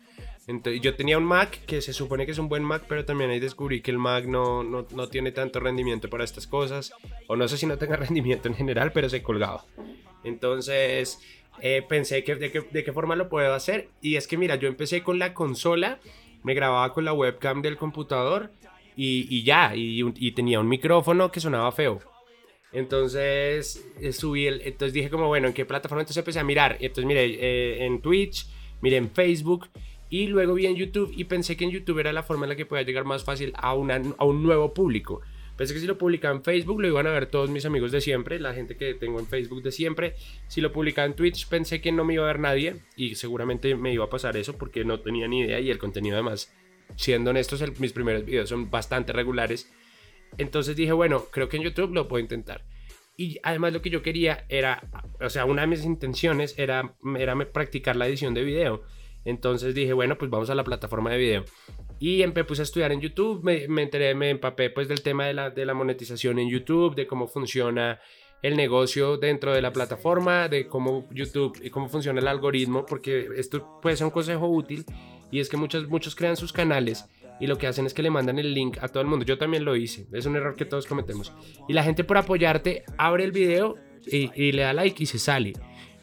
[0.46, 3.30] Entonces, yo tenía un Mac que se supone que es un buen Mac, pero también
[3.30, 6.94] ahí descubrí que el Mac no, no, no tiene tanto rendimiento para estas cosas.
[7.28, 9.64] O no sé si no tenga rendimiento en general, pero se colgaba.
[10.24, 11.20] Entonces
[11.62, 13.90] eh, pensé que de, que de, qué forma lo puedo hacer.
[14.02, 16.00] Y es que mira, yo empecé con la consola,
[16.44, 18.52] me grababa con la webcam del computador
[18.98, 22.02] y, y ya, y tenía un micrófono que sonaba feo.
[22.74, 26.02] Entonces eh, subí el, entonces dije como, bueno, ¿en qué plataforma?
[26.02, 26.78] Entonces empecé a mirar.
[26.80, 28.48] Entonces miré eh, en Twitch,
[28.82, 29.70] miré en Facebook
[30.10, 32.56] y luego vi en YouTube y pensé que en YouTube era la forma en la
[32.56, 35.22] que podía llegar más fácil a, una, a un nuevo público.
[35.56, 38.02] Pensé que si lo publicaba en Facebook lo iban a ver todos mis amigos de
[38.02, 40.16] siempre, la gente que tengo en Facebook de siempre.
[40.48, 43.76] Si lo publicaba en Twitch pensé que no me iba a ver nadie y seguramente
[43.76, 46.52] me iba a pasar eso porque no tenía ni idea y el contenido además,
[46.96, 49.72] siendo honestos, mis primeros videos son bastante regulares
[50.38, 52.64] entonces dije, bueno, creo que en YouTube lo puedo intentar.
[53.16, 54.90] Y además lo que yo quería era,
[55.22, 58.84] o sea, una de mis intenciones era, era practicar la edición de video.
[59.26, 61.46] Entonces dije, bueno, pues vamos a la plataforma de video.
[62.00, 65.26] Y me puse a estudiar en YouTube, me, me enteré, me empapé pues del tema
[65.26, 68.00] de la, de la monetización en YouTube, de cómo funciona
[68.42, 73.30] el negocio dentro de la plataforma, de cómo YouTube y cómo funciona el algoritmo, porque
[73.38, 74.86] esto puede ser un consejo útil
[75.32, 77.06] y es que muchos, muchos crean sus canales
[77.40, 79.26] y lo que hacen es que le mandan el link a todo el mundo.
[79.26, 81.34] Yo también lo hice, es un error que todos cometemos.
[81.68, 85.54] Y la gente por apoyarte abre el video y, le da like y se sale.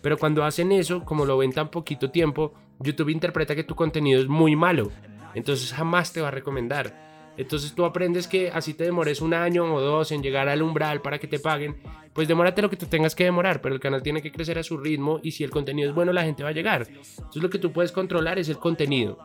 [0.03, 4.21] Pero cuando hacen eso, como lo ven tan poquito tiempo, YouTube interpreta que tu contenido
[4.21, 4.91] es muy malo.
[5.35, 7.11] Entonces jamás te va a recomendar.
[7.37, 11.01] Entonces tú aprendes que así te demores un año o dos en llegar al umbral
[11.01, 11.77] para que te paguen,
[12.13, 14.63] pues demórate lo que tú tengas que demorar, pero el canal tiene que crecer a
[14.63, 16.87] su ritmo y si el contenido es bueno la gente va a llegar.
[16.89, 19.19] Entonces lo que tú puedes controlar es el contenido.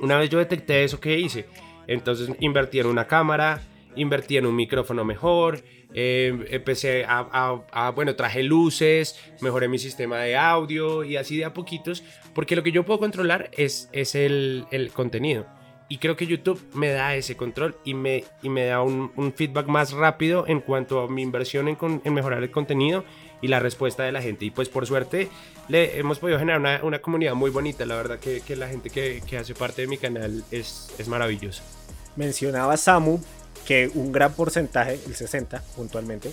[0.00, 1.46] Una vez yo detecté eso, ¿qué hice?
[1.86, 3.62] Entonces invertí en una cámara,
[3.96, 10.36] invertí en un micrófono mejor, eh, empecé a, bueno, traje luces, mejoré mi sistema de
[10.36, 12.02] audio y así de a poquitos,
[12.34, 15.46] porque lo que yo puedo controlar es, es el, el contenido.
[15.88, 19.32] Y creo que YouTube me da ese control y me, y me da un, un
[19.32, 23.04] feedback más rápido en cuanto a mi inversión en, en, mejorar el contenido
[23.40, 24.44] y la respuesta de la gente.
[24.44, 25.28] Y pues por suerte
[25.68, 27.84] le hemos podido generar una, una comunidad muy bonita.
[27.86, 31.08] La verdad que, que la gente que, que, hace parte de mi canal es, es
[31.08, 31.62] maravillosa.
[32.16, 33.20] Mencionaba Samu
[33.66, 36.32] que un gran porcentaje, el 60 puntualmente,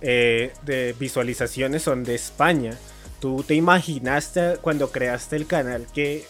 [0.00, 2.76] eh, de visualizaciones son de España.
[3.20, 6.24] ¿Tú te imaginaste cuando creaste el canal que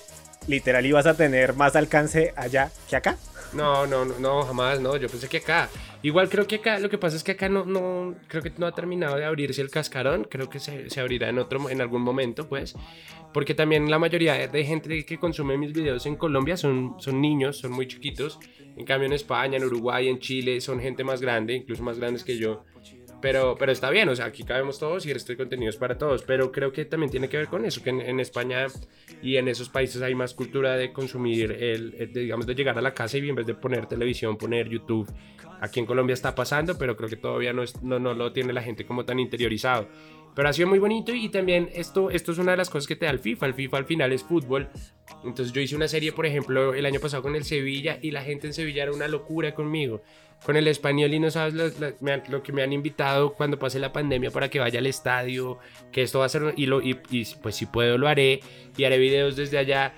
[0.48, 3.16] literal ibas a tener más alcance allá que acá?
[3.52, 4.96] No, no, no, jamás, no.
[4.96, 5.68] Yo pensé que acá.
[6.02, 8.66] Igual creo que acá, lo que pasa es que acá no, no, creo que no
[8.66, 10.26] ha terminado de abrirse el cascarón.
[10.30, 12.74] Creo que se, se abrirá en otro, en algún momento, pues.
[13.32, 17.58] Porque también la mayoría de gente que consume mis videos en Colombia son, son niños,
[17.58, 18.38] son muy chiquitos.
[18.76, 22.24] En cambio en España, en Uruguay, en Chile son gente más grande, incluso más grandes
[22.24, 22.64] que yo.
[23.20, 26.22] Pero, pero está bien, o sea, aquí cabemos todos y este contenido es para todos.
[26.22, 28.66] Pero creo que también tiene que ver con eso, que en, España
[29.22, 32.94] y en esos países hay más cultura de consumir, el, digamos, de llegar a la
[32.94, 35.10] casa y en vez de poner televisión, poner YouTube.
[35.60, 38.62] Aquí en Colombia está pasando, pero creo que todavía no, no, no lo tiene la
[38.62, 39.88] gente como tan interiorizado.
[40.34, 42.96] Pero ha sido muy bonito y también esto, esto es una de las cosas que
[42.96, 43.46] te da el FIFA.
[43.46, 44.68] El FIFA al final es fútbol.
[45.24, 48.22] Entonces yo hice una serie, por ejemplo, el año pasado con el Sevilla y la
[48.22, 50.02] gente en Sevilla era una locura conmigo.
[50.44, 54.30] Con el español y no sabes lo, que me han invitado cuando pase la pandemia
[54.30, 55.58] para que vaya al estadio,
[55.92, 58.40] que esto va a ser, y, pues si puedo lo haré
[58.76, 59.94] y haré videos desde allá.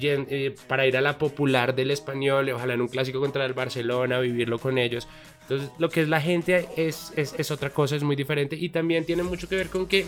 [0.00, 4.20] Eh, para ir a la popular del español, ojalá en un clásico contra el Barcelona,
[4.20, 5.08] vivirlo con ellos.
[5.42, 8.68] Entonces, lo que es la gente es, es, es, otra cosa, es muy diferente y
[8.68, 10.06] también tiene mucho que ver con que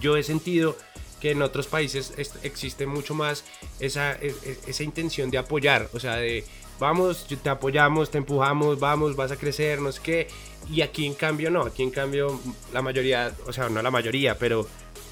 [0.00, 0.76] yo he sentido
[1.20, 3.44] que en otros países existe mucho más
[3.80, 6.44] esa, esa intención de apoyar, o sea, de
[6.78, 10.26] vamos, te apoyamos, te empujamos, vamos, vas a crecer, no sé qué.
[10.70, 12.40] Y aquí en cambio no, aquí en cambio
[12.72, 14.66] la mayoría, o sea, no la mayoría, pero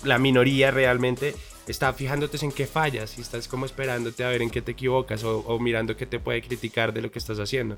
[0.04, 1.34] la minoría realmente
[1.68, 5.22] está fijándote en qué fallas y estás como esperándote a ver en qué te equivocas
[5.24, 7.76] o, o mirando qué te puede criticar de lo que estás haciendo.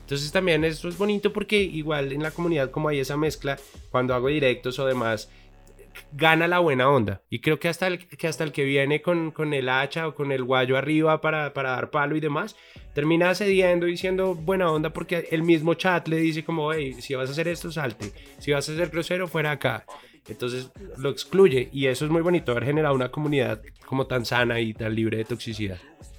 [0.00, 3.58] Entonces también eso es bonito porque igual en la comunidad como hay esa mezcla,
[3.90, 5.28] cuando hago directos o demás,
[6.12, 7.22] gana la buena onda.
[7.30, 10.14] Y creo que hasta el que, hasta el que viene con, con el hacha o
[10.14, 12.56] con el guayo arriba para, para dar palo y demás,
[12.94, 17.28] termina cediendo diciendo buena onda porque el mismo chat le dice como, hey, si vas
[17.28, 18.12] a hacer esto, salte.
[18.38, 19.84] Si vas a hacer grosero, fuera acá.
[20.28, 24.60] Entonces lo excluye y eso es muy bonito, haber generado una comunidad como tan sana
[24.60, 25.78] y tan libre de toxicidad.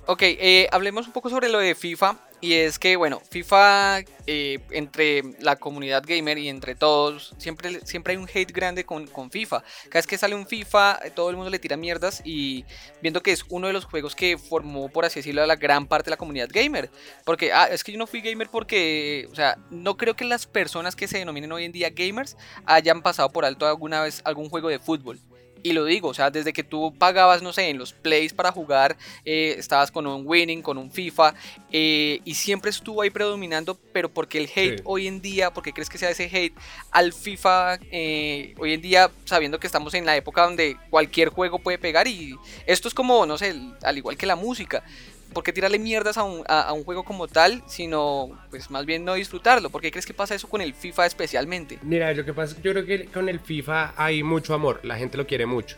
[0.09, 2.15] Ok, eh, hablemos un poco sobre lo de FIFA.
[2.39, 8.13] Y es que, bueno, FIFA, eh, entre la comunidad gamer y entre todos, siempre, siempre
[8.13, 9.63] hay un hate grande con, con, FIFA.
[9.89, 12.21] Cada vez que sale un FIFA, todo el mundo le tira mierdas.
[12.23, 12.63] Y
[13.01, 15.87] viendo que es uno de los juegos que formó, por así decirlo, a la gran
[15.87, 16.89] parte de la comunidad gamer.
[17.25, 20.47] Porque, ah, es que yo no fui gamer porque, o sea, no creo que las
[20.47, 24.47] personas que se denominen hoy en día gamers hayan pasado por alto alguna vez algún
[24.47, 25.19] juego de fútbol.
[25.67, 28.53] Y lo digo, o sea, desde que tú pagabas, no sé, en los plays para
[28.53, 31.33] jugar, eh, estabas con un winning, con un FIFA,
[31.73, 35.89] eh, y siempre estuvo ahí predominando, pero porque el hate hoy en día, porque crees
[35.89, 36.55] que sea ese hate
[36.89, 41.59] al FIFA eh, hoy en día, sabiendo que estamos en la época donde cualquier juego
[41.59, 42.33] puede pegar, y
[42.65, 43.53] esto es como, no sé,
[43.83, 44.85] al igual que la música,
[45.33, 49.05] ¿por qué tirarle mierdas a un, a, un, juego como tal, sino pues más bien
[49.05, 49.69] no disfrutarlo?
[49.69, 51.79] ¿Por qué crees que pasa eso con el FIFA especialmente?
[51.81, 54.79] Mira, lo que pasa es que yo creo que con el FIFA hay mucho amor,
[54.83, 55.77] la gente lo quiere mucho,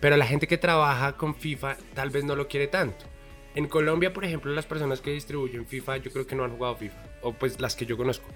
[0.00, 3.04] pero la gente que trabaja con FIFA tal vez no lo quiere tanto.
[3.54, 6.76] En Colombia, por ejemplo, las personas que distribuyen FIFA yo creo que no han jugado
[6.76, 8.28] FIFA, o pues las que yo conozco,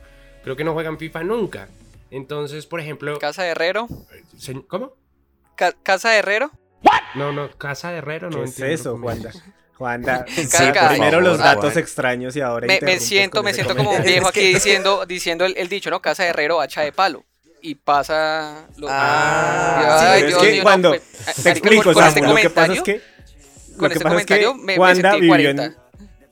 [0.42, 1.68] creo que no juegan FIFA nunca.
[2.11, 3.18] Entonces, por ejemplo...
[3.18, 3.88] ¿Casa de Herrero?
[4.68, 4.94] ¿Cómo?
[5.57, 6.50] ¿Casa de Herrero?
[7.14, 8.98] No, no, Casa de Herrero no ¿Qué es eso,
[9.85, 10.25] Juanda?
[10.51, 14.55] Juanda, primero los datos extraños y ahora me, siento, me siento como un viejo aquí
[14.55, 16.01] diciendo, diciendo el, dicho, ¿no?
[16.01, 17.23] Casa de herrero, hacha de palo.
[17.61, 20.92] Y pasa lo ah, es que cuando
[21.42, 23.01] te explico, con, este lo que pasa es que
[23.79, 25.77] lo que pasa es que Juanda vivió en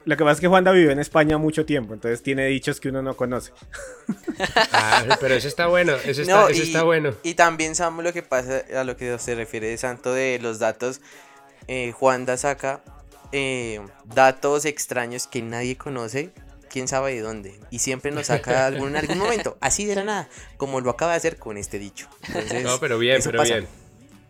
[0.05, 2.88] lo que pasa es que Juanda vivió en España mucho tiempo, entonces tiene dichos que
[2.88, 3.53] uno no conoce.
[4.73, 7.15] Ah, pero eso está bueno, eso está, eso está bueno.
[7.23, 11.01] Y también sabemos lo que pasa a lo que se refiere Santo de los datos.
[11.69, 12.83] Eh, Juanda saca
[13.33, 16.31] eh, datos extraños que nadie conoce,
[16.71, 17.59] quién sabe de dónde.
[17.71, 21.12] Y siempre nos saca algún, en algún momento, así de la nada, como lo acaba
[21.12, 22.09] de hacer con este dicho.
[22.62, 23.66] no, pero bien, pero bien.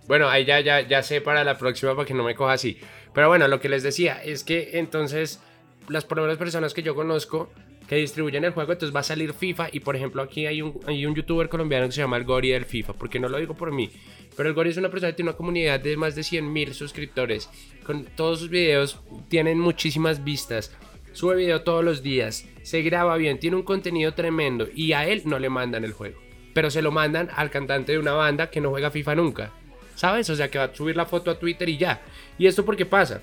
[0.07, 2.79] Bueno, ahí ya, ya, ya sé para la próxima para que no me coja así.
[3.15, 5.41] Pero bueno, lo que les decía es que entonces
[5.89, 7.51] las primeras personas que yo conozco
[7.93, 9.69] que distribuyen el juego, entonces va a salir FIFA.
[9.71, 12.49] Y por ejemplo aquí hay un, hay un youtuber colombiano que se llama el Gori
[12.49, 13.91] del FIFA, porque no lo digo por mí,
[14.35, 16.73] pero el Gori es una persona que tiene una comunidad de más de 100 mil
[16.73, 17.51] suscriptores,
[17.85, 20.75] con todos sus videos tienen muchísimas vistas,
[21.13, 24.69] sube video todos los días, se graba bien, tiene un contenido tremendo.
[24.75, 26.19] Y a él no le mandan el juego,
[26.55, 29.53] pero se lo mandan al cantante de una banda que no juega FIFA nunca.
[29.97, 30.31] ¿Sabes?
[30.31, 32.01] O sea, que va a subir la foto a Twitter y ya.
[32.39, 33.21] ¿Y esto por qué pasa?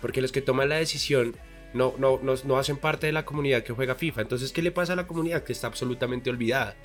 [0.00, 1.36] Porque los que toman la decisión
[1.74, 4.22] no, no, no, no hacen parte de la comunidad que juega FIFA.
[4.22, 5.44] Entonces, ¿qué le pasa a la comunidad?
[5.44, 6.76] Que está absolutamente olvidada.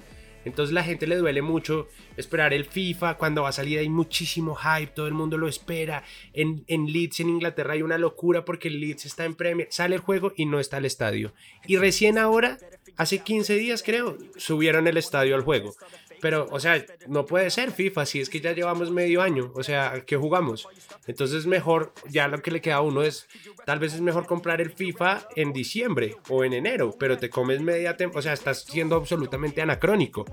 [0.45, 4.55] Entonces la gente le duele mucho esperar el FIFA cuando va a salir hay muchísimo
[4.55, 6.03] hype, todo el mundo lo espera.
[6.33, 10.01] En, en Leeds, en Inglaterra hay una locura porque Leeds está en Premier, sale el
[10.01, 11.33] juego y no está el estadio.
[11.67, 12.57] Y recién ahora,
[12.95, 15.75] hace 15 días creo, subieron el estadio al juego.
[16.21, 19.63] Pero, o sea, no puede ser FIFA, si es que ya llevamos medio año, o
[19.63, 20.67] sea, ¿qué jugamos?
[21.07, 23.27] Entonces mejor, ya lo que le queda a uno es,
[23.65, 27.61] tal vez es mejor comprar el FIFA en diciembre o en enero, pero te comes
[27.61, 30.25] media temporada, o sea, estás siendo absolutamente anacrónico.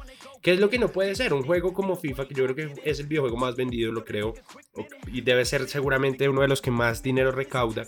[0.42, 1.32] ¿Qué es lo que no puede ser?
[1.32, 4.34] Un juego como FIFA, que yo creo que es el videojuego más vendido, lo creo,
[5.12, 7.86] y debe ser seguramente uno de los que más dinero recauda.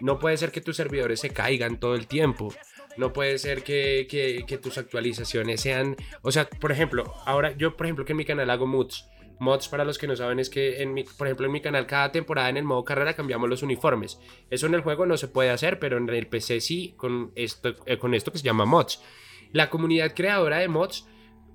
[0.00, 2.52] No puede ser que tus servidores se caigan todo el tiempo.
[2.96, 5.96] No puede ser que, tus actualizaciones sean...
[6.22, 9.08] O sea, por ejemplo, ahora yo, por ejemplo, que en mi canal hago mods.
[9.40, 11.86] Mods, para los que no saben, es que, en mi, por ejemplo, en mi canal
[11.86, 14.20] cada temporada en el modo carrera cambiamos los uniformes.
[14.50, 17.74] Eso en el juego no se puede hacer, pero en el PC sí, con esto,
[17.86, 19.02] eh, con esto que se llama mods.
[19.52, 21.06] La comunidad creadora de mods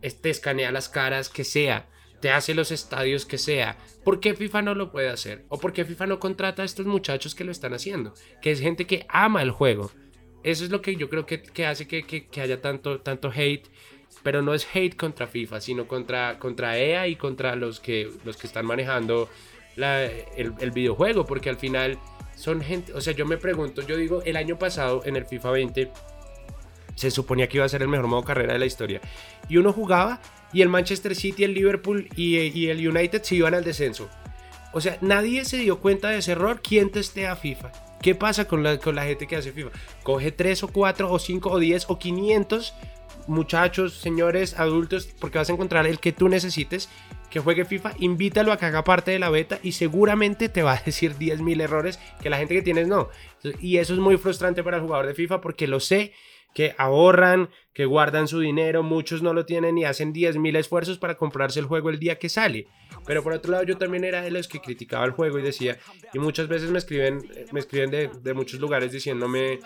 [0.02, 1.90] te escanea las caras que sea,
[2.22, 3.78] te hace los estadios que sea.
[4.04, 5.46] ¿Por qué FIFA no lo puede hacer?
[5.50, 8.14] ¿O por qué FIFA no contrata a estos muchachos que lo están haciendo?
[8.42, 9.92] Que es gente que ama el juego.
[10.44, 13.68] Eso es lo que yo creo que, que hace que, que, haya tanto, tanto hate.
[14.24, 18.38] Pero no es hate contra FIFA, sino contra, contra EA y contra los que, los
[18.38, 19.30] que están manejando
[19.76, 21.26] la, el, el, videojuego.
[21.26, 21.98] Porque al final
[22.36, 22.94] son gente.
[22.94, 25.92] O sea, yo me pregunto, yo digo, el año pasado en el FIFA 20
[26.96, 29.00] se suponía que iba a ser el mejor modo carrera de la historia.
[29.48, 30.20] Y uno jugaba
[30.52, 34.10] y el Manchester City, el Liverpool y, y el United se iban al descenso.
[34.74, 36.62] O sea, nadie se dio cuenta de ese error.
[36.62, 37.72] ¿Quién testea FIFA?
[38.02, 39.72] ¿Qué pasa con la, con la gente que hace FIFA?
[40.04, 42.74] Coge 3 o 4 o 5 o 10 o 500
[43.28, 46.90] muchachos, señores, adultos, porque vas a encontrar el que tú necesites
[47.30, 50.74] que juegue FIFA, invítalo a que haga parte de la beta y seguramente te va
[50.74, 53.10] a decir 10.000 errores que la gente que tienes no.
[53.60, 56.14] Y eso es muy frustrante para el jugador de FIFA porque lo sé
[56.56, 61.16] que ahorran, que guardan su dinero, muchos no lo tienen y hacen 10.000 esfuerzos para
[61.16, 62.68] comprarse el juego el día que sale.
[63.06, 65.78] Pero por otro lado yo también era de los que criticaba el juego y decía,
[66.14, 69.60] y muchas veces me escriben, me escriben de, de muchos lugares diciéndome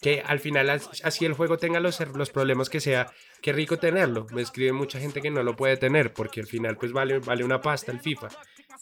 [0.00, 4.26] que al final así el juego tenga los, los problemas que sea, qué rico tenerlo.
[4.32, 7.42] Me escribe mucha gente que no lo puede tener porque al final pues vale, vale
[7.42, 8.28] una pasta el FIFA.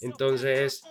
[0.01, 0.83] Entonces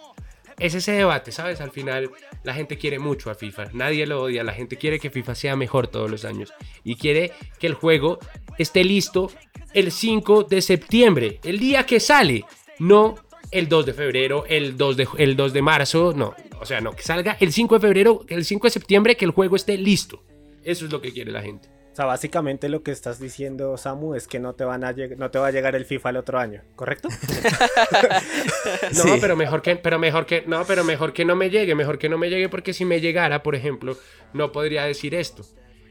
[0.58, 1.60] es ese debate, ¿sabes?
[1.60, 2.12] Al final
[2.44, 5.56] la gente quiere mucho a FIFA, nadie lo odia, la gente quiere que FIFA sea
[5.56, 8.20] mejor todos los años y quiere que el juego
[8.58, 9.32] esté listo
[9.74, 12.46] el 5 de septiembre, el día que sale,
[12.82, 13.16] no
[13.52, 16.94] el 2 de febrero, el 2 de, el 2 de marzo, no, o sea, no,
[16.94, 20.24] que salga el 5 de febrero, el 5 de septiembre, que el juego esté listo.
[20.64, 21.70] Eso es lo que quiere la gente.
[21.92, 25.30] O sea, básicamente lo que estás diciendo, Samu, es que no te, van a no
[25.30, 27.10] te va a llegar el FIFA el otro año, ¿correcto?
[28.96, 32.00] no, pero mejor que, pero mejor que, no, pero mejor que no me llegue, mejor
[32.00, 33.98] que no me llegue porque si me llegara, por ejemplo,
[34.34, 35.44] no podría decir esto.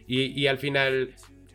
[0.07, 1.15] Y, al final,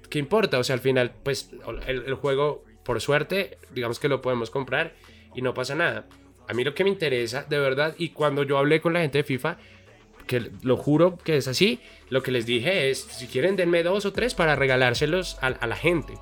[0.09, 0.59] ¿qué importa?
[0.59, 1.49] O sea, al final, pues
[1.87, 4.93] el, juego, por suerte, digamos que lo podemos comprar
[5.35, 6.05] y no pasa nada.
[6.47, 9.19] A mí lo que me interesa, de verdad, y cuando yo hablé con la gente
[9.19, 9.57] de FIFA,
[10.27, 14.05] que lo juro que es así, lo que les dije es, si quieren denme dos
[14.05, 16.13] o tres para regalárselos a, la gente,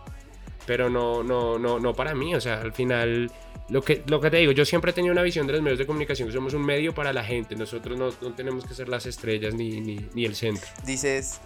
[0.65, 3.31] pero no, no, no, no para mí, o sea, al final,
[3.69, 5.79] lo que, lo que te digo, yo siempre he tenido una visión de los medios
[5.79, 8.89] de comunicación, que somos un medio para la gente, nosotros no, no tenemos que ser
[8.89, 10.67] las estrellas ni, ni, ni el centro.
[10.85, 11.39] Dices,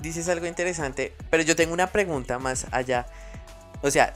[0.00, 3.06] dices algo interesante, pero yo tengo una pregunta más allá,
[3.82, 4.14] o sea,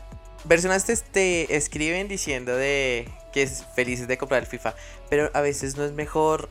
[0.48, 4.74] personas te, escriben diciendo de que es felices de comprar el FIFA,
[5.11, 6.48] pero a veces no es mejor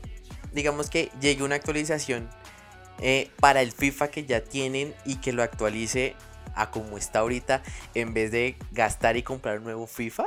[0.54, 2.30] digamos que llegue una actualización
[3.02, 6.16] eh, para el FIFA que ya tienen y que lo actualice
[6.56, 7.64] a como está ahorita
[7.96, 10.26] en vez de gastar y comprar un nuevo FIFA?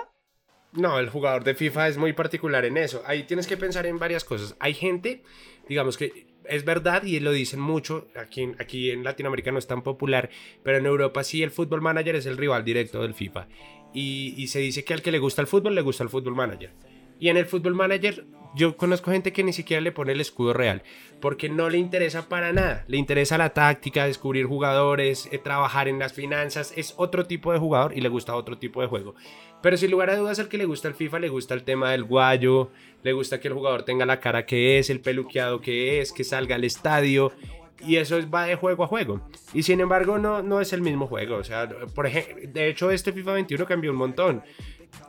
[0.73, 3.03] No, el jugador de FIFA es muy particular en eso.
[3.07, 4.57] Ahí tienes que pensar en varias cosas.
[4.59, 5.23] Hay gente,
[5.69, 9.83] digamos que es verdad y lo dicen mucho, aquí, aquí en Latinoamérica no es tan
[9.83, 10.31] popular,
[10.63, 13.49] pero en Europa sí el Fútbol Manager es el rival directo del FIFA.
[13.93, 16.35] Y, y se dice que al que le gusta el fútbol le gusta el Fútbol
[16.35, 16.71] Manager.
[17.19, 20.53] Y en el Football Manager yo conozco gente que ni siquiera le pone el escudo
[20.53, 20.83] real,
[21.21, 22.85] porque no le interesa para nada.
[22.89, 26.73] Le interesa la táctica, descubrir jugadores, eh, trabajar en las finanzas.
[26.77, 29.15] Es otro tipo de jugador y le gusta otro tipo de juego.
[29.63, 31.91] Pero sin lugar a dudas, al que le gusta el FIFA le gusta el tema
[31.91, 32.71] del guayo,
[33.03, 36.25] le gusta que el jugador tenga la cara que es, el peluqueado que es, que
[36.25, 37.33] salga al estadio.
[37.81, 39.21] y eso va de juego a juego.
[39.53, 41.37] Y sin embargo no, no es el mismo juego.
[41.37, 44.43] O sea, por ejemplo, de hecho este FIFA 21 cambió un montón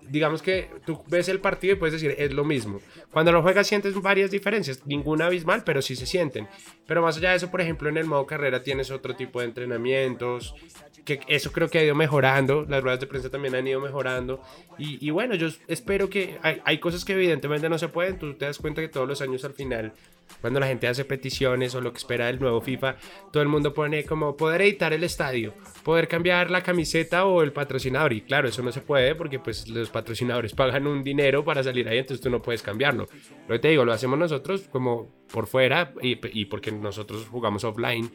[0.09, 2.79] digamos que tú ves el partido y puedes decir, es lo mismo.
[3.11, 6.47] Cuando lo juegas sientes varias diferencias, ninguna abismal, pero sí se sienten.
[6.85, 9.47] Pero más allá de eso, por ejemplo, en el modo carrera tienes otro tipo de
[9.47, 10.55] entrenamientos,
[11.03, 14.41] que eso creo que ha ido mejorando, las ruedas de prensa también han ido mejorando.
[14.77, 18.45] Y, bueno, yo espero que hay, hay, cosas que evidentemente no se pueden, tú te
[18.45, 19.93] das cuenta que todos los años al final,
[20.41, 22.95] cuando la gente hace peticiones o lo que espera del nuevo FIFA,
[23.31, 27.53] todo el mundo pone como poder editar el estadio, poder cambiar la camiseta o el
[27.53, 28.13] patrocinador.
[28.13, 31.87] Y claro, eso no se puede porque pues los patrocinadores pagan un dinero para salir
[31.87, 33.07] ahí, entonces tú no puedes cambiarlo.
[33.47, 37.63] Lo que te digo, lo hacemos nosotros como por fuera y, y porque nosotros jugamos
[37.63, 38.11] offline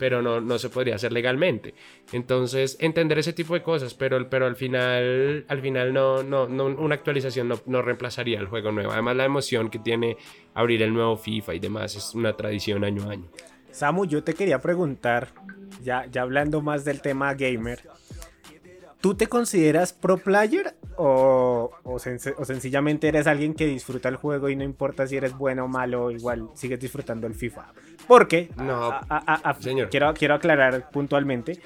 [0.00, 1.74] pero no, no se podría hacer legalmente.
[2.10, 6.64] Entonces, entender ese tipo de cosas, pero, pero al final, al final no, no, no
[6.64, 8.92] una actualización no, no, reemplazaría el juego nuevo.
[8.92, 10.16] Además, la emoción que tiene
[10.54, 13.28] abrir el nuevo FIFA y demás es una tradición año a año.
[13.70, 15.28] Samu, yo te quería preguntar,
[15.82, 17.80] ya, ya hablando más del tema gamer,
[19.00, 24.56] ¿Tú te consideras pro player o, o, sencillamente eres alguien que disfruta el juego y
[24.56, 27.72] no importa si eres bueno o malo, igual sigues disfrutando el FIFA?
[28.06, 29.00] Porque, no,
[29.60, 29.88] señor.
[29.88, 31.60] Quiero, quiero aclarar puntualmente,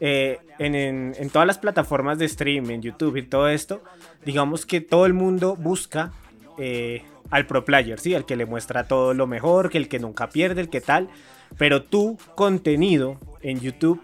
[0.00, 3.82] eh, en, en, todas las plataformas de stream, en YouTube y todo esto,
[4.24, 6.12] digamos que todo el mundo busca
[6.58, 8.14] eh, al pro player, ¿sí?
[8.14, 11.08] Al que le muestra todo lo mejor, que el que nunca pierde, el que tal.
[11.56, 14.02] Pero tu contenido en YouTube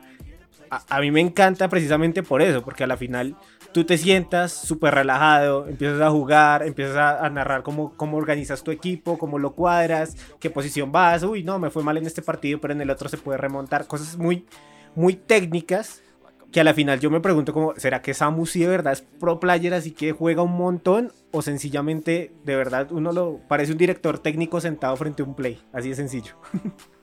[0.70, 3.36] a, mí me encanta precisamente por eso, porque a la final
[3.72, 8.70] tú te sientas súper relajado, empiezas a jugar, empiezas a, narrar cómo, cómo organizas tu
[8.70, 12.61] equipo, cómo lo cuadras, qué posición vas, uy, no, me fue mal en este partido,
[12.61, 14.46] pero en el otro se puede remontar, cosas muy,
[14.94, 16.02] muy técnicas
[16.50, 19.02] que a la final yo me pregunto como, ¿será que Samu sí de verdad es
[19.02, 21.12] pro player así que juega un montón?
[21.30, 25.62] O sencillamente, de verdad, uno lo parece un director técnico sentado frente a un play,
[25.72, 26.35] así de sencillo.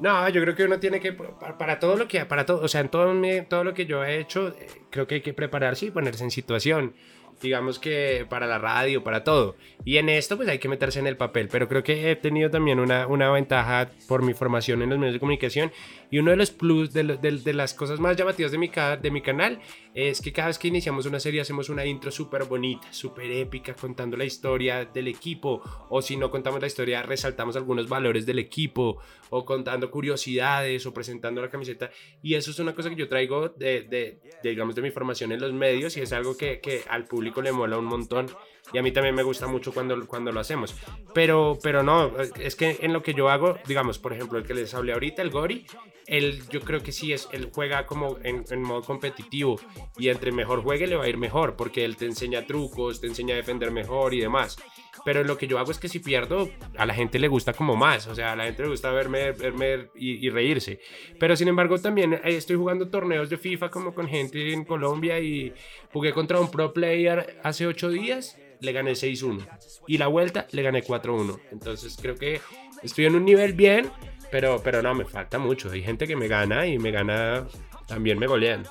[0.00, 2.80] No, yo creo que uno tiene que, para, todo lo que, para todo, o sea,
[2.80, 3.12] en todo,
[3.48, 6.30] todo lo que yo he hecho, eh, creo que hay que prepararse y ponerse en
[6.30, 6.94] situación
[7.42, 9.56] digamos que para la radio, para todo.
[9.84, 12.50] Y en esto pues hay que meterse en el papel, pero creo que he tenido
[12.50, 15.72] también una, una ventaja por mi formación en los medios de comunicación
[16.14, 18.70] y uno de los plus de, de, las cosas más llamativas de mi,
[19.02, 19.58] de mi canal
[19.94, 23.74] es que cada vez que iniciamos una serie hacemos una intro súper bonita, súper épica,
[23.74, 28.38] contando la historia del equipo o si no contamos la historia resaltamos algunos valores del
[28.38, 28.98] equipo
[29.30, 31.90] o contando curiosidades o presentando la camiseta
[32.22, 35.40] y eso es una cosa que yo traigo de, de digamos de mi formación en
[35.40, 38.28] los medios y es algo que, que al público le mola un montón
[38.72, 40.74] y a mí también me gusta mucho cuando, cuando lo hacemos.
[41.12, 44.54] Pero, pero no, es que en lo que yo hago, digamos, por ejemplo, el que
[44.54, 45.66] les hablé ahorita, el Gori,
[46.06, 49.60] él, yo creo que sí, es, él juega como en, en, modo competitivo
[49.98, 53.06] y entre mejor juegue le va a ir mejor porque él te enseña trucos, te
[53.06, 54.56] enseña a defender mejor y demás.
[55.04, 57.76] Pero lo que yo hago es que si pierdo, a la gente le gusta como
[57.76, 58.06] más.
[58.06, 60.80] O sea, a la gente le gusta verme, verme y, reírse.
[61.18, 65.52] Pero sin embargo, también estoy jugando torneos de FIFA como con gente en Colombia y
[65.92, 68.38] jugué contra un pro player hace ocho días.
[68.60, 69.46] Le gané 6-1.
[69.88, 71.38] Y la vuelta le gané 4-1.
[71.50, 72.40] Entonces creo que
[72.82, 73.90] estoy en un nivel bien.
[74.34, 75.70] Pero, pero no, me falta mucho.
[75.70, 77.46] Hay gente que me gana y me gana.
[77.86, 78.64] También me golean.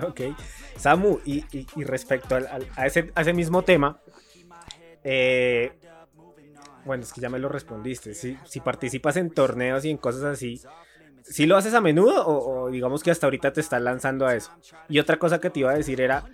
[0.00, 0.20] Ok.
[0.76, 1.42] Samu, y,
[1.82, 3.98] respecto a, ese, a ese mismo tema,
[5.02, 5.72] eh,
[6.84, 8.14] bueno, es que ya me lo respondiste.
[8.14, 10.60] Si, si participas en torneos y en cosas así,
[11.24, 14.52] ¿sí lo haces a menudo o, digamos que hasta ahorita te estás lanzando a eso?
[14.88, 16.24] Y otra cosa que te iba a decir era,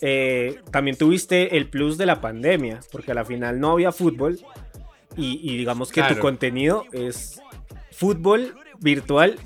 [0.00, 4.38] eh, también tuviste el plus de la pandemia, porque a la final no había fútbol
[5.16, 7.40] y, digamos que tu contenido es
[7.94, 9.38] fútbol virtual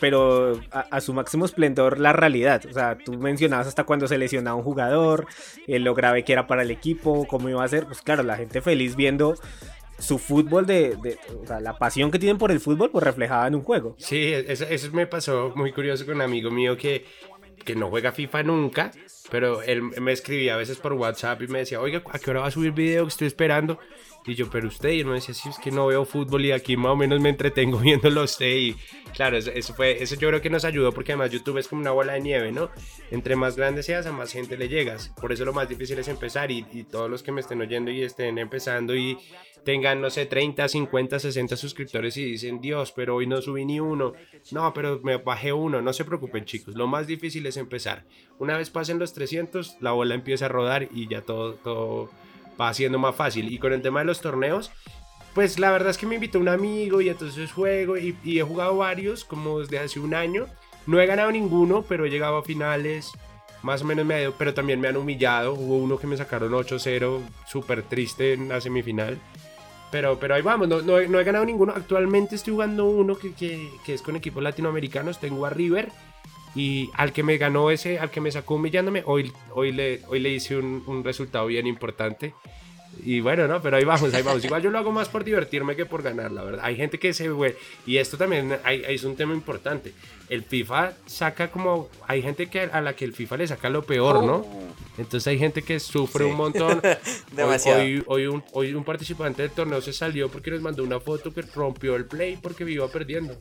[0.00, 2.62] pero a, su máximo esplendor la realidad.
[2.68, 5.26] O sea, tú mencionabas hasta cuando se lesionaba un jugador,
[5.66, 7.84] eh, lo grave que era para el equipo, cómo iba a ser.
[7.84, 9.34] Pues claro, la gente feliz viendo
[9.98, 10.96] su fútbol de,
[11.42, 13.94] o sea, la pasión que tienen por el fútbol, pues reflejada en un juego.
[13.98, 17.04] Sí, eso, eso me pasó muy curioso con un amigo mío que,
[17.64, 18.92] que no juega FIFA nunca,
[19.30, 22.40] pero él me escribía a veces por WhatsApp y me decía, oiga, ¿a qué hora
[22.40, 23.78] va a subir video que estoy esperando?
[24.26, 26.52] Y yo, pero usted, y él me decía, sí, es que no veo fútbol y
[26.52, 28.54] aquí más o menos me entretengo viéndolo usted.
[28.54, 28.76] Y
[29.14, 31.92] claro, eso, fue, eso yo creo que nos ayudó porque además YouTube es como una
[31.92, 32.70] bola de nieve, ¿no?
[33.10, 35.08] Entre más grande seas, a más gente le llegas.
[35.20, 37.90] Por eso lo más difícil es empezar y, y todos los que me estén oyendo
[37.90, 39.16] y estén empezando y
[39.64, 43.80] tengan, no sé, 30, 50, 60 suscriptores y dicen, Dios, pero hoy no subí ni
[43.80, 44.12] uno.
[44.52, 45.80] No, pero me bajé uno.
[45.80, 46.74] No se preocupen, chicos.
[46.74, 48.04] Lo más difícil es empezar.
[48.38, 52.10] Una vez pasen los 300, la bola empieza a rodar y ya todo, todo
[52.60, 53.52] va siendo más fácil.
[53.52, 54.70] Y con el tema de los torneos,
[55.34, 58.76] pues la verdad es que me invitó un amigo y entonces juego y, he jugado
[58.76, 60.46] varios como desde hace un año.
[60.86, 63.12] No he ganado ninguno, pero he llegado a finales.
[63.62, 65.54] Más o menos me ha pero también me han humillado.
[65.54, 69.18] Hubo uno que me sacaron 8-0, súper triste en la semifinal.
[69.90, 71.72] pero, pero ahí vamos, no, no, no he ganado ninguno.
[71.76, 75.20] Actualmente estoy jugando uno que, que, que es con equipos latinoamericanos.
[75.20, 75.90] Tengo a River
[76.54, 80.20] y al que me ganó ese, al que me sacó humillándome, hoy, hoy, le, hoy
[80.20, 82.34] le hice un, un resultado bien importante.
[83.04, 84.44] Y bueno, no, pero ahí vamos, ahí vamos.
[84.44, 86.60] Igual yo lo hago más por divertirme que por ganar, la verdad.
[86.64, 87.54] Hay gente que se, güey,
[87.86, 89.92] y esto también hay, es un tema importante.
[90.28, 93.82] El FIFA saca como, hay gente que a la que el FIFA le saca lo
[93.84, 94.44] peor, ¿no?
[94.98, 96.30] Entonces hay gente que sufre Sí.
[96.30, 96.82] un montón.
[97.32, 97.80] Demasiado.
[97.80, 101.32] Hoy, hoy, un, hoy un participante del torneo se salió porque nos mandó una foto
[101.32, 103.34] que rompió el play porque iba perdiendo.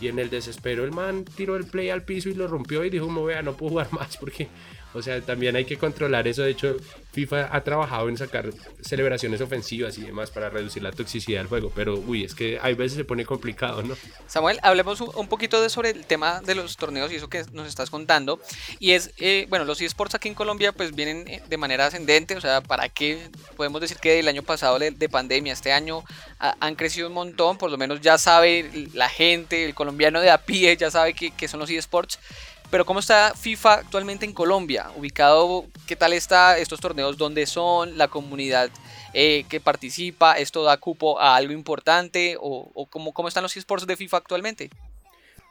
[0.00, 2.90] Y en el desespero el man tiró el play al piso y lo rompió y
[2.90, 4.48] dijo, me vea, no puedo jugar más porque,
[4.96, 6.42] o sea, también hay que controlar eso.
[6.42, 6.76] De hecho,
[7.12, 8.50] FIFA ha trabajado en sacar
[8.82, 11.72] celebraciones ofensivas y demás para reducir la toxicidad del juego.
[11.74, 13.96] Pero, uy, es que hay veces se pone complicado, ¿no?
[14.26, 17.66] Samuel, hablemos un- poquito de sobre el tema de los torneos y eso que nos
[17.68, 18.40] estás contando.
[18.78, 22.36] Y es, eh, bueno, los esports aquí en Colombia pues vienen eh, de manera ascendente,
[22.36, 23.28] o sea, ¿para qué?
[23.56, 26.04] Podemos decir que el año pasado de, de pandemia, este año
[26.38, 30.30] ha- han crecido un montón, por lo menos ya sabe la gente, el colombiano de
[30.30, 32.18] a pie ya sabe que son los esports.
[32.70, 34.90] Pero ¿cómo está FIFA actualmente en Colombia?
[34.96, 37.16] Ubicado, ¿qué tal está estos torneos?
[37.16, 37.96] ¿Dónde son?
[37.96, 38.70] ¿La comunidad
[39.14, 40.34] eh, que participa?
[40.38, 42.36] ¿Esto da cupo a algo importante?
[42.40, 44.70] ¿O, cómo, cómo están los esports de FIFA actualmente?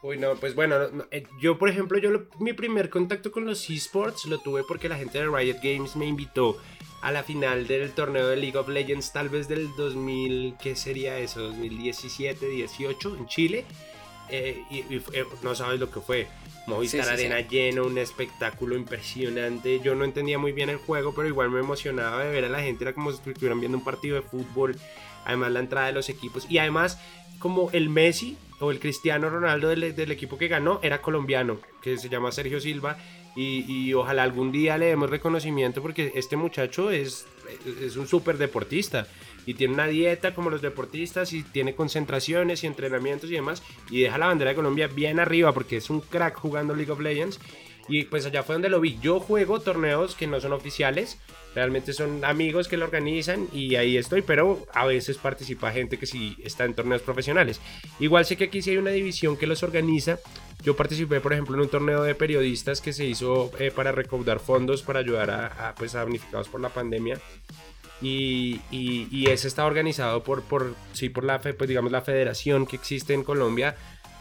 [0.02, 3.32] Uy, no, pues bueno, no, no, eh, yo por ejemplo, yo lo- mi primer contacto
[3.32, 6.58] con los esports lo tuve porque la gente de Riot Games me invitó
[7.00, 11.18] a la final del torneo de League of Legends, tal vez del 2000, ¿qué sería
[11.18, 11.40] eso?
[11.40, 13.64] 2017, 18 en Chile.
[14.28, 15.02] Eh, y, y
[15.42, 16.26] no sabes lo que fue.
[16.66, 17.24] Movistar Sí, sí, sí.
[17.26, 19.80] Arena lleno, un espectáculo impresionante.
[19.80, 22.60] Yo no entendía muy bien el juego, pero igual me emocionaba de ver a la
[22.60, 22.84] gente.
[22.84, 24.76] Era como si estuvieran viendo un partido de fútbol.
[25.24, 26.46] Además, la entrada de los equipos.
[26.50, 27.00] Y además,
[27.38, 31.98] como el Messi o el Cristiano Ronaldo del, del equipo que ganó era colombiano, que
[31.98, 32.98] se llama Sergio Silva.
[33.36, 37.26] Y, y ojalá algún día le demos reconocimiento porque este muchacho es,
[37.80, 39.06] es un súper deportista.
[39.46, 43.62] Y tiene una dieta como los deportistas y tiene concentraciones y entrenamientos y demás.
[43.90, 47.00] Y deja la bandera de Colombia bien arriba porque es un crack jugando League of
[47.00, 47.38] Legends
[47.88, 48.98] y pues allá fue donde lo vi.
[49.00, 51.18] Yo juego torneos que no son oficiales,
[51.54, 56.06] realmente son amigos que lo organizan y ahí estoy, pero a veces participa gente que
[56.06, 57.60] sí está en torneos profesionales.
[58.00, 60.18] Igual sé que aquí sí hay una división que los organiza.
[60.62, 64.40] Yo participé, por ejemplo, en un torneo de periodistas que se hizo eh, para recaudar
[64.40, 67.20] fondos para ayudar a, a, pues, a damnificados por la pandemia.
[68.02, 72.66] Y, y, ese está organizado por, por, sí, por la, fe- pues, digamos, la federación
[72.66, 73.74] que existe en Colombia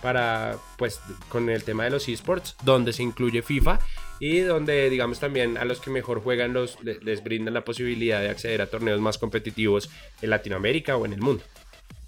[0.05, 0.99] para, pues,
[1.29, 3.79] con el tema de los esports, donde se incluye FIFA
[4.19, 8.21] y donde, digamos, también a los que mejor juegan los, le- les brindan la posibilidad
[8.21, 9.89] de acceder a torneos más competitivos
[10.21, 11.43] en Latinoamérica o en el mundo.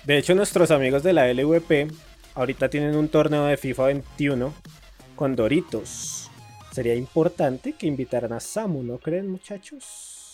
[0.05, 1.87] De hecho, nuestros amigos de la LVP
[2.35, 4.53] ahorita tienen un torneo de FIFA 21
[5.15, 6.29] con Doritos.
[6.71, 9.83] Sería importante que invitaran a Samu, ¿no creen, muchachos?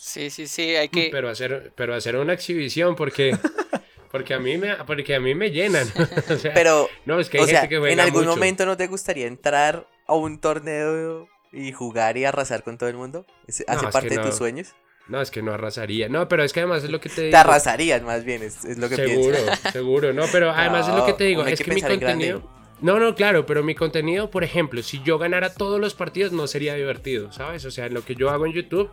[0.00, 1.08] Sí, sí, sí, hay que...
[1.10, 3.34] Pero hacer, pero hacer una exhibición porque,
[4.14, 5.88] porque, a, mí me, porque a mí me llenan.
[6.30, 8.36] O sea, Pero, no, es que hay o sea, ¿en algún mucho.
[8.36, 12.94] momento no te gustaría entrar a un torneo y jugar y arrasar con todo el
[12.94, 13.26] mundo?
[13.48, 14.26] ¿Es- ¿Hace que parte de no.
[14.26, 14.76] tus sueños?
[15.08, 16.08] No, es que no arrasaría.
[16.08, 17.32] No, pero es que además es lo que te digo.
[17.32, 19.52] Te arrasarían más bien, es, es lo que Seguro, pienso.
[19.72, 20.12] seguro.
[20.12, 21.44] No, pero además es lo que te digo.
[21.44, 22.48] Es que que, mi contenido.
[22.80, 26.46] No, no, claro, pero mi contenido, por ejemplo, si yo ganara todos los partidos, no
[26.46, 27.64] sería divertido, ¿sabes?
[27.64, 28.90] O sea, lo que yo hago en YouTube,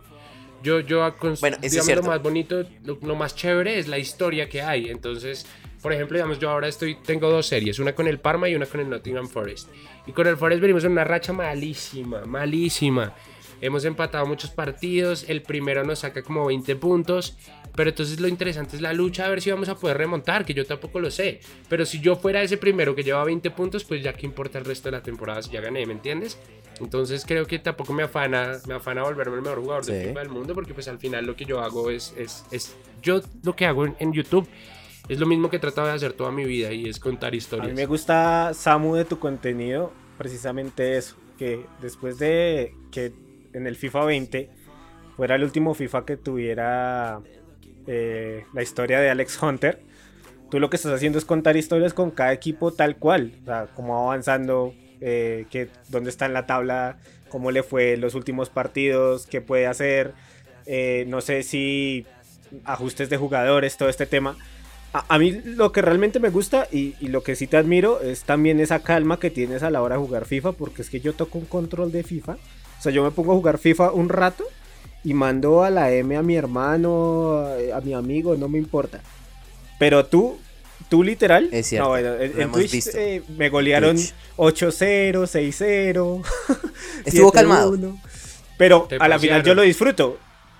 [0.62, 2.02] yo, yo, Bueno, es digamos, cierto.
[2.02, 4.88] lo más bonito, lo, lo más chévere es la historia que hay.
[4.88, 5.46] Entonces,
[5.82, 8.66] por ejemplo, digamos, yo ahora estoy, tengo dos series, una con el Parma y una
[8.66, 9.68] con el Nottingham Forest.
[10.06, 13.14] Y con el Forest venimos en una racha malísima, malísima.
[13.60, 17.36] Hemos empatado muchos partidos, el primero nos saca como 20 puntos,
[17.76, 20.52] pero entonces lo interesante es la lucha a ver si vamos a poder remontar, que
[20.52, 21.38] yo tampoco lo sé.
[21.68, 24.64] Pero si yo fuera ese primero que lleva 20 puntos, pues ya que importa el
[24.64, 26.38] resto de la temporada si ya gané, ¿me entiendes?
[26.82, 30.08] Entonces creo que tampoco me afana, me afana volverme el mejor jugador de Sí.
[30.08, 33.20] FIFA del mundo, porque pues al final lo que yo hago es, es, es yo
[33.44, 34.48] lo que hago en, en YouTube
[35.08, 37.32] es lo mismo que he tratado de hacer toda mi vida y es contar A
[37.32, 37.74] mí historias.
[37.74, 43.12] me gusta, Samu, de tu contenido, precisamente eso, que después de que
[43.52, 44.50] en el FIFA 20
[45.16, 47.20] fuera el último FIFA que tuviera
[47.86, 49.82] eh, la historia de Alex Hunter,
[50.50, 53.66] tú lo que estás haciendo es contar historias con cada equipo tal cual, o sea,
[53.74, 54.72] cómo va avanzando,
[55.02, 56.96] eh, que, dónde está en la tabla,
[57.28, 60.12] cómo le fue los últimos partidos, qué puede hacer,
[60.66, 62.06] eh, no sé si
[62.64, 64.36] ajustes de jugadores, todo este tema.
[64.92, 68.00] A, a mí lo que realmente me gusta y, y lo que sí te admiro
[68.00, 71.00] es también esa calma que tienes a la hora de jugar FIFA, porque es que
[71.00, 72.32] yo toco un control de FIFA.
[72.32, 74.44] O sea, yo me pongo a jugar FIFA un rato
[75.02, 79.00] y mando a la M a mi hermano, a, a mi amigo, no me importa.
[79.78, 80.38] Pero tú,
[80.88, 84.14] tú literal, Es cierto, no, bueno, en, Twitch eh, me golearon Twitch.
[84.36, 86.24] 8-0, 6-0.
[87.04, 87.76] Estuvo calmado.
[87.76, 88.00] 7-1.
[88.56, 90.18] Pero Te a la final yo lo disfruto.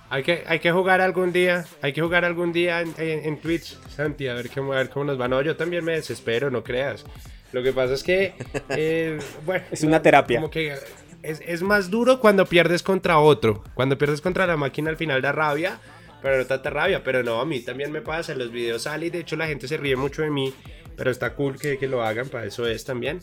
[0.09, 3.79] Hay que, hay que jugar algún día, hay que jugar algún día en, en, Twitch,
[3.95, 5.27] Santi, a ver, cómo, a ver cómo nos va.
[5.27, 7.03] No, yo también me desespero, no creas.
[7.51, 8.33] Lo que pasa es que,
[8.69, 10.37] eh, bueno, es una terapia.
[10.37, 10.75] Como que
[11.23, 13.63] es, es, más duro cuando pierdes contra otro.
[13.73, 15.79] Cuando pierdes contra la máquina al final da rabia,
[16.23, 17.03] pero no tanta rabia.
[17.03, 19.45] Pero no, a mí también me pasa, en los videos sale y de hecho la
[19.45, 20.51] gente se ríe mucho de mí,
[20.95, 23.19] pero está cool que, que lo hagan, para eso es también.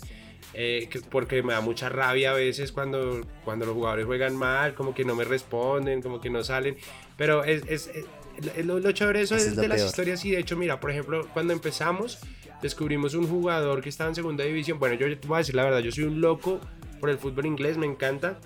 [0.53, 4.95] Eh, porque me da mucha rabia a veces cuando, cuando los jugadores juegan mal, como
[4.95, 6.77] que no me responden, como que no salen.
[7.17, 7.91] Pero es, es,
[8.65, 12.21] lo, chévere eso es, de las historias y de hecho, mira, por ejemplo, cuando empezamos
[12.61, 14.79] descubrimos un jugador que estaba en segunda división.
[14.79, 16.61] Bueno, yo te voy a decir la verdad, yo soy un loco
[17.01, 18.39] por el fútbol inglés, me encanta.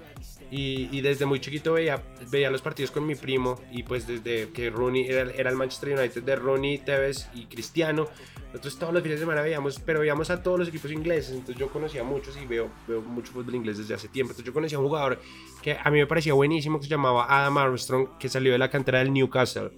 [0.50, 4.70] Y, desde muy chiquito veía, veía los partidos con mi primo y pues desde que
[4.70, 8.06] Rooney era, era, el Manchester United de Rooney, Tevez y Cristiano,
[8.48, 11.56] nosotros todos los fines de semana veíamos, pero veíamos a todos los equipos ingleses, entonces
[11.56, 14.78] yo conocía muchos y veo, veo mucho fútbol inglés desde hace tiempo, entonces yo conocía
[14.78, 15.20] a un jugador
[15.60, 18.70] que a mí me parecía buenísimo que se llamaba Adam Armstrong, que salió de la
[18.70, 19.72] cantera del Newcastle.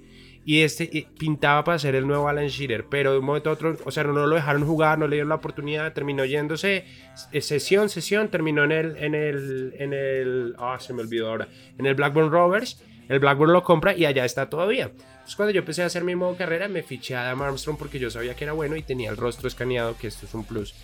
[0.49, 3.77] Y este pintaba para ser el nuevo Alan Shearer, pero de un momento a otro,
[3.85, 6.85] o sea, no lo dejaron jugar, no le dieron la oportunidad, terminó yéndose,
[7.33, 11.49] eh, sesión, sesión, terminó en el, en el, en el, ah, se me olvidó ahora,
[11.77, 14.85] en el Blackburn Rovers, el Blackburn lo compra y allá está todavía.
[14.85, 17.99] Entonces cuando yo empecé a hacer mi modo carrera, me fiché a Adam Armstrong porque
[17.99, 20.75] yo sabía que era bueno y tenía el rostro escaneado, que esto es un plus.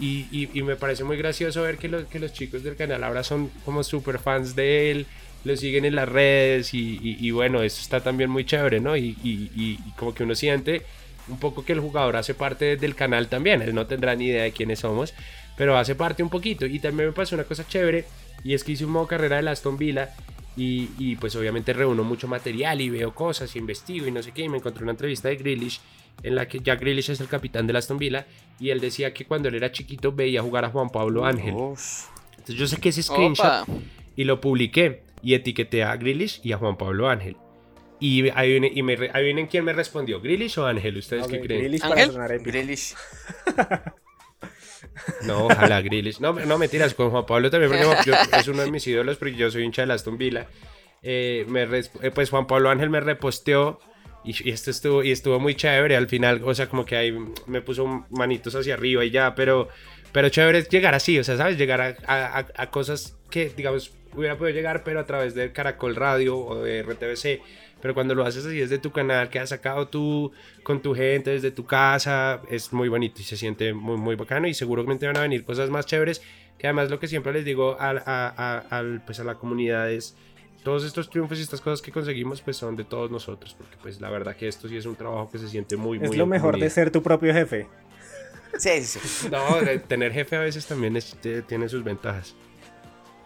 [0.00, 3.48] Y, y, me parece muy gracioso ver que, que los chicos del canal ahora son
[3.64, 5.06] como super fans de él,
[5.44, 8.96] lo siguen en las redes y, bueno, eso está también muy chévere, ¿no?
[8.96, 10.82] Y, como que uno siente
[11.28, 14.44] un poco que el jugador hace parte del canal también, él no tendrá ni idea
[14.44, 15.12] de quiénes somos,
[15.56, 16.66] pero hace parte un poquito.
[16.66, 18.04] Y también me pasó una cosa chévere
[18.44, 20.14] y es que hice un modo carrera de Aston Villa
[20.56, 24.42] y, pues obviamente reúno mucho material y veo cosas y investigo y no sé qué.
[24.42, 25.80] Y me encontré una entrevista de Grealish
[26.22, 28.26] en la que Jack Grealish es el capitán de Aston Villa
[28.58, 31.54] y él decía que cuando él era chiquito veía jugar a Juan Pablo Ángel.
[31.54, 33.66] Entonces yo sé que ese screenshot
[34.16, 37.36] y lo publiqué y etiqueté a Grealish y a Juan Pablo Ángel.
[37.98, 38.96] Y ahí viene, y me,
[39.48, 40.98] quién me respondió, ¿Grealish o Ángel?
[40.98, 41.60] ¿Ustedes qué creen?
[42.42, 42.94] Grealish
[45.24, 46.20] No, ojalá Grealish.
[46.20, 49.50] No, no mentiras, con Juan Pablo también, porque es uno de mis ídolos, porque yo
[49.50, 50.46] soy hincha de Aston Villa.
[51.02, 53.78] Eh, me eh, pues Juan Pablo Ángel me reposteó
[54.24, 57.62] y, esto estuvo, y estuvo muy chévere al final, o sea, como que ahí me
[57.62, 59.68] puso manitos hacia arriba y ya, pero,
[60.12, 61.56] pero chévere es llegar así, o sea, ¿sabes?
[61.56, 66.62] Llegar a cosas que, digamos, hubiera podido llegar, pero a través de Caracol Radio o
[66.62, 67.42] de RTBC.
[67.80, 71.30] Pero cuando lo haces así desde tu canal, que has sacado tú con tu gente,
[71.30, 74.48] desde tu casa, es muy bonito y se siente muy, muy bacano.
[74.48, 76.22] Y seguramente van a venir cosas más chéveres.
[76.58, 80.16] Que además, lo que siempre les digo a, a, pues a la comunidad es
[80.62, 84.00] todos estos triunfos y estas cosas que conseguimos pues son de todos nosotros, porque pues
[84.00, 86.08] la verdad que esto sí es un trabajo que se siente muy, muy...
[86.08, 87.68] Es lo mejor de ser tu propio jefe.
[88.58, 89.28] Sí, sí.
[89.30, 89.44] No,
[89.86, 90.98] tener jefe a veces también
[91.46, 92.34] tiene sus ventajas.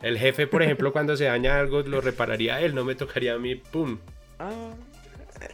[0.02, 3.38] El jefe, por ejemplo, cuando se daña algo, lo repararía él, no me tocaría a
[3.38, 3.98] mí, ¡pum!
[4.38, 4.72] Ah,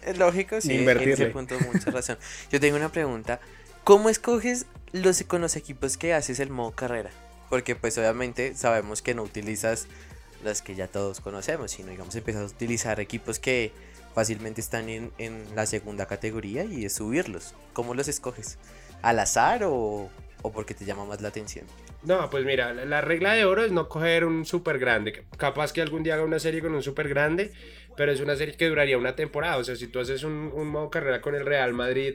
[0.04, 0.74] es lógico, sí.
[0.74, 2.18] En ese punto, mucha razón.
[2.50, 3.40] Yo tengo una pregunta.
[3.84, 7.10] ¿Cómo escoges los, con los equipos que haces el modo carrera?
[7.50, 9.86] Porque pues obviamente sabemos que no utilizas
[10.44, 13.72] las que ya todos conocemos, sino digamos empiezas a utilizar equipos que
[14.14, 17.54] fácilmente están en, en la segunda categoría y es subirlos.
[17.72, 18.58] ¿Cómo los escoges?
[19.02, 20.10] ¿Al azar o,
[20.42, 21.66] o porque te llama más la atención?
[22.02, 25.24] No, pues mira, la regla de oro es no coger un súper grande.
[25.36, 27.52] Capaz que algún día haga una serie con un súper grande,
[27.96, 29.56] pero es una serie que duraría una temporada.
[29.56, 32.14] O sea, si tú haces un, modo carrera con el Real Madrid,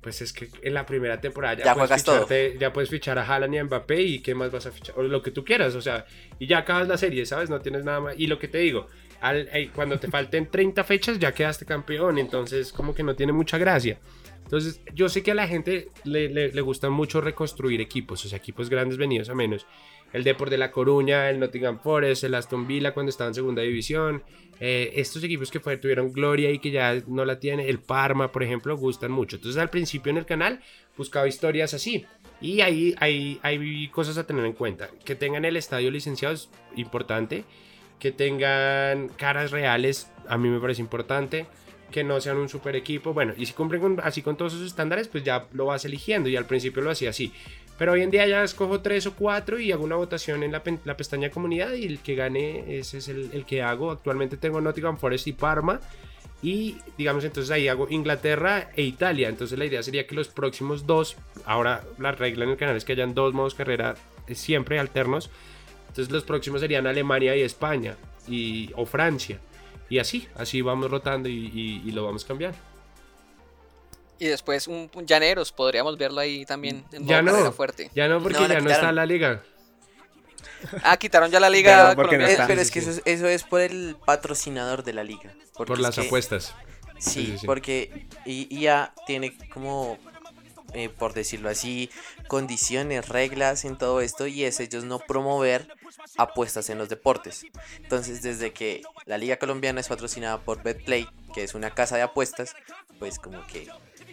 [0.00, 3.58] pues es que en la primera temporada ya, puedes, ya puedes fichar a Haaland y
[3.58, 6.04] a Mbappé y qué más vas a fichar, o lo que tú quieras, o sea,
[6.38, 7.48] y ya acabas la serie, ¿sabes?
[7.48, 8.14] No tienes nada más.
[8.18, 8.86] Y lo que te digo,
[9.20, 13.56] al, cuando te falten 30 fechas ya quedaste campeón, entonces como que no tiene mucha
[13.56, 13.98] gracia.
[14.54, 18.38] Entonces, yo sé que a la gente le, le, gusta mucho reconstruir equipos, o sea,
[18.38, 19.66] equipos grandes venidos a menos.
[20.12, 23.62] El Deport de La Coruña, el Nottingham Forest, el Aston Villa cuando estaba en segunda
[23.62, 24.22] división.
[24.60, 28.30] Eh, estos equipos que fue, tuvieron gloria y que ya no la tiene, el Parma,
[28.30, 29.34] por ejemplo, gustan mucho.
[29.34, 30.60] Entonces, al principio en el canal
[30.96, 32.06] buscaba historias así.
[32.40, 34.88] Y ahí hay, hay cosas a tener en cuenta.
[35.04, 37.42] Que tengan el estadio licenciado es importante.
[37.98, 41.46] Que tengan caras reales, a mí me parece importante
[41.90, 43.12] que no sean un super equipo.
[43.12, 46.28] Bueno, y si cumplen así con todos esos estándares, pues ya lo vas eligiendo.
[46.28, 47.32] Y al principio lo hacía así.
[47.78, 50.62] Pero hoy en día ya escojo tres o cuatro y hago una votación en la,
[50.96, 53.90] pestaña comunidad y el que gane ese es el, que hago.
[53.90, 55.80] Actualmente tengo Nottingham Forest y Parma.
[56.40, 59.28] Y digamos entonces ahí hago Inglaterra e Italia.
[59.28, 61.16] Entonces la idea sería que los próximos dos,
[61.46, 63.94] ahora la regla en el canal es que hayan dos modos carrera
[64.28, 65.30] eh, siempre alternos.
[65.88, 67.96] Entonces los próximos serían Alemania y España
[68.28, 69.40] y, o Francia.
[69.88, 72.56] Y así, así vamos rotando y, lo vamos cambiando.
[74.18, 77.90] Y después un, Llaneros, podríamos verlo ahí también en ya no, fuerte.
[77.94, 79.42] Ya no, porque ya no está la liga.
[80.82, 82.10] Ah, quitaron ya la liga Pero,
[82.60, 82.88] es que sí.
[82.88, 85.34] eso, es- eso es por el patrocinador de la liga.
[85.56, 86.54] Por las que- apuestas.
[86.98, 87.46] Sí, Sí, sí, sí.
[87.46, 89.98] porque IA tiene como,
[90.74, 91.90] eh, por decirlo así,
[92.28, 95.68] condiciones, reglas en todo esto y es ellos no promover
[96.16, 97.46] apuestas en los deportes.
[97.78, 102.02] Entonces, desde que la Liga Colombiana es patrocinada por BetPlay, que es una casa de
[102.02, 102.54] apuestas,
[102.98, 103.68] pues como que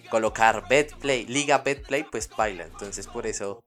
[0.10, 2.66] colocar BetPlay, Liga BetPlay, pues baila.
[2.66, 3.64] Entonces, por eso,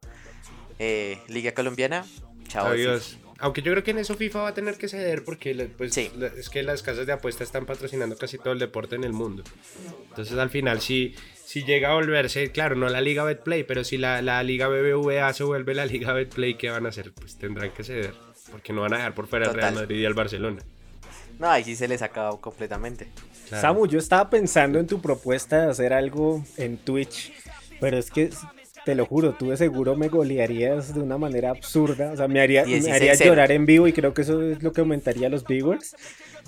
[0.79, 2.05] eh, Liga Colombiana,
[2.49, 2.67] chao.
[2.67, 3.19] Adiós.
[3.39, 6.11] Aunque yo creo que en eso FIFA va a tener que ceder porque pues, Sí.
[6.37, 9.43] es que las casas de apuestas están patrocinando casi todo el deporte en el mundo.
[10.11, 11.15] Entonces al final si,
[11.45, 15.33] si llega a volverse, claro, no la Liga Betplay, pero si la, la Liga BBVA
[15.33, 17.13] se vuelve la Liga Betplay, ¿qué van a hacer?
[17.13, 18.15] Pues tendrán que ceder.
[18.51, 19.75] Porque no van a dejar por fuera al Real.
[19.75, 20.63] Madrid y al Barcelona.
[21.41, 23.09] No, ahí sí se les acabó completamente.
[23.49, 23.61] Claro.
[23.63, 27.33] Samu, yo estaba pensando en tu propuesta de hacer algo en Twitch,
[27.81, 28.31] pero es que
[28.85, 32.41] te lo juro, tú de seguro me golearías de una manera absurda, o sea, me
[32.41, 32.93] haría, me 16-0.
[32.95, 35.97] haría llorar en vivo y creo que eso es lo que aumentaría los viewers.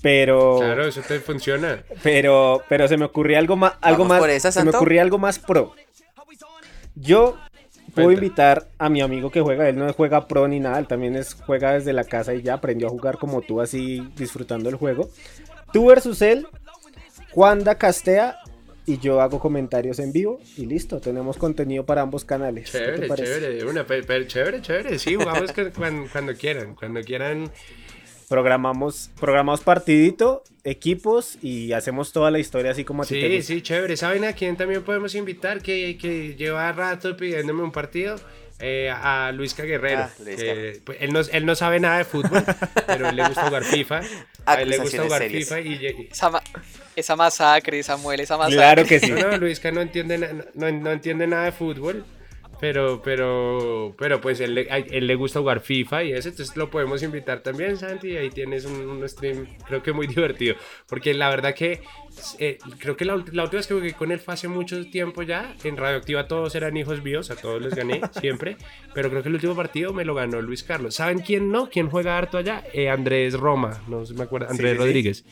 [0.03, 1.83] Pero, Claro, eso te funciona.
[2.03, 5.19] pero, pero se me ocurría algo más, algo más, por esa, se me ocurría algo
[5.19, 5.75] más pro.
[6.95, 7.37] Yo
[7.95, 8.13] puedo Cuenta.
[8.25, 11.35] invitar a mi amigo que juega, él no juega pro ni nada, él también es,
[11.35, 15.09] juega desde la casa y ya aprendió a jugar como tú, así disfrutando el juego.
[15.73, 16.47] Tú versus él,
[17.33, 18.37] Juanda castea
[18.87, 22.71] y yo hago comentarios en vivo y listo, tenemos contenido para ambos canales.
[22.71, 24.99] ¿Qué te Chévere, chévere, una, pe- pe- chévere, chévere.
[24.99, 26.75] Sí, jugamos cu- cuando, cuando quieran.
[26.75, 27.51] Cuando quieran.
[28.29, 33.63] Programamos, programamos partidito, equipos y hacemos toda la historia así como a ti Sí, sí,
[33.63, 33.97] chévere.
[33.97, 35.63] ¿Saben a quién también podemos invitar?
[35.63, 38.17] Que, que lleva rato pidiéndome un partido.
[38.59, 40.05] Eh, a Luisca Guerrero.
[40.05, 40.43] Ah, Luisca.
[40.43, 42.43] que, pues, él, no, él no sabe nada de fútbol,
[42.87, 44.01] pero él le gusta jugar FIFA.
[44.47, 45.49] A él le gusta jugar serias.
[45.49, 46.43] FIFA y, y- Esa, ma-
[46.95, 48.57] esa masacre, Samuel, esa masacre.
[48.57, 49.11] Claro que sí.
[49.11, 52.05] No, no, Luisca no entiende, na- no, no entiende nada de fútbol.
[52.59, 57.03] Pero, pero, pero pues él, él le gusta jugar FIFA y eso, entonces lo podemos
[57.03, 60.57] invitar también, Santi, y ahí tienes un, un stream, creo que muy divertido,
[60.89, 61.83] porque la verdad que
[62.39, 65.23] eh, creo que la, la última vez que jugué con él fue hace mucho tiempo
[65.23, 68.57] ya, en Radioactiva todos eran hijos míos, a todos les gané, siempre,
[68.95, 70.95] pero creo que el último partido me lo ganó Luis Carlos.
[70.95, 71.69] ¿Saben quién no?
[71.69, 72.65] ¿Quién juega harto allá?
[72.73, 74.83] Eh, Andrés Roma, no se me acuerda, Andrés sí, sí.
[74.83, 75.25] Rodríguez.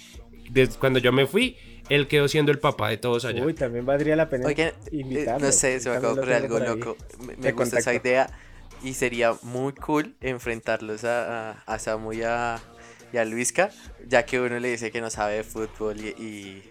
[0.51, 1.57] Desde cuando yo me fui,
[1.89, 3.45] él quedó siendo el papá de todos allá.
[3.45, 5.47] Uy, también valdría la pena Oigan, eh, invitarlo.
[5.47, 6.97] no sé, se me acabó de ocurrir algo loco.
[7.39, 8.31] Me, gusta esa idea
[8.83, 12.61] y sería muy cool enfrentarlos a, a, a Samu y a,
[13.15, 13.71] y a Luisca,
[14.09, 16.63] ya que uno le dice que no sabe de fútbol y, y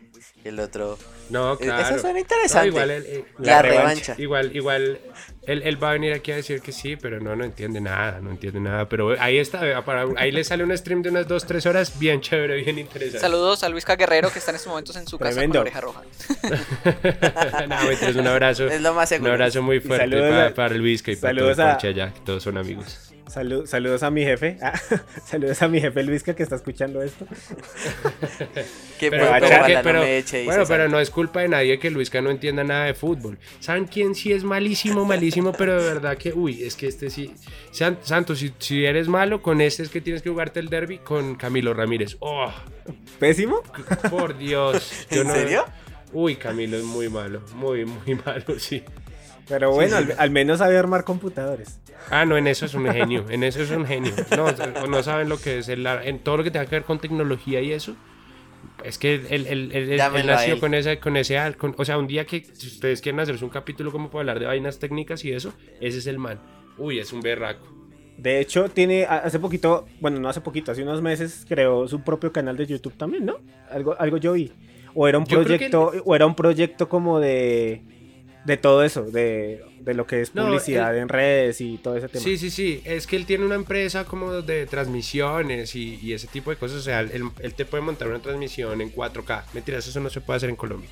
[0.44, 1.00] el otro...
[1.30, 1.82] No, Eh, claro.
[1.84, 2.68] Eso suena No, interesante.
[2.68, 3.82] igual, él, eh, la, La revancha.
[3.88, 4.16] revancha.
[4.22, 5.00] igual, igual,
[5.48, 8.20] él, él va a venir aquí a decir que sí, pero no, no entiende nada,
[8.20, 8.90] no entiende nada.
[8.90, 12.58] Pero ahí está, para, ahí le sale un stream de unas 2-3 horas bien chévere,
[12.62, 13.20] bien interesante.
[13.20, 15.60] Saludos a Luisca Guerrero que está en estos momentos en su casa Tremendo.
[15.60, 16.02] con oreja roja.
[17.70, 18.68] no, mentira, un abrazo.
[18.68, 19.32] Es lo más Un seguro.
[19.32, 22.14] abrazo muy fuerte saludos para, para Luis y para todo el saludos a- parche allá,
[22.14, 23.13] que todos son amigos.
[23.34, 24.58] Salud- saludos a mi jefe.
[24.62, 24.74] Ah,
[25.26, 27.26] saludos a mi jefe Luisca que está escuchando esto.
[29.00, 31.42] Que Pero, bueno, pero- ojalá pero- no me eche y bueno, pero no es culpa
[31.42, 33.38] de nadie que Luisca no entienda nada de fútbol.
[33.60, 35.52] ¿Saben quién sí es malísimo, malísimo?
[35.52, 37.34] Pero de verdad que, uy, es que este sí.
[37.72, 41.00] San- Santos, si, si eres malo, con este es que tienes que jugarte el derby
[41.00, 42.16] con Camilo Ramírez.
[42.20, 42.50] Oh,
[43.20, 43.62] ¿Pésimo?
[44.10, 45.06] por Dios.
[45.12, 45.66] Yo ¿En no- serio?
[46.14, 48.84] Uy, Camilo es muy malo, muy, muy malo, sí.
[49.48, 51.80] Pero bueno, al, al menos sabe armar computadores.
[52.10, 54.14] Ah, no, en eso es un genio, en eso es un genio.
[54.38, 57.00] No, no saben lo que es el, en todo lo que tenga que ver con
[57.00, 57.96] tecnología y eso.
[58.84, 60.60] Es que él, él- él- él- nació él.
[60.60, 63.50] con ese, con ese, con- o sea, un día que si ustedes quieren hacerse un
[63.52, 66.40] capítulo como para hablar de vainas técnicas y eso, ese es el man.
[66.78, 67.66] Uy, es un berraco.
[68.18, 72.32] De hecho, tiene hace poquito, bueno, no hace poquito, hace unos meses creó su propio
[72.32, 73.38] canal de YouTube también, ¿no?
[73.72, 74.52] Algo, algo yo vi.
[74.94, 77.82] O era un Yo creo que proyecto, o era un proyecto como de,
[78.46, 82.10] de todo eso, de, de lo que es No, publicidad en redes y todo ese
[82.10, 82.24] tema.
[82.24, 82.82] Sí, sí, sí.
[82.86, 86.78] Es que él tiene una empresa como de transmisiones y, y ese tipo de cosas.
[86.80, 89.44] O sea, él, él te puede montar una transmisión en 4K.
[89.54, 90.90] Mentiras, eso no se puede hacer en Colombia.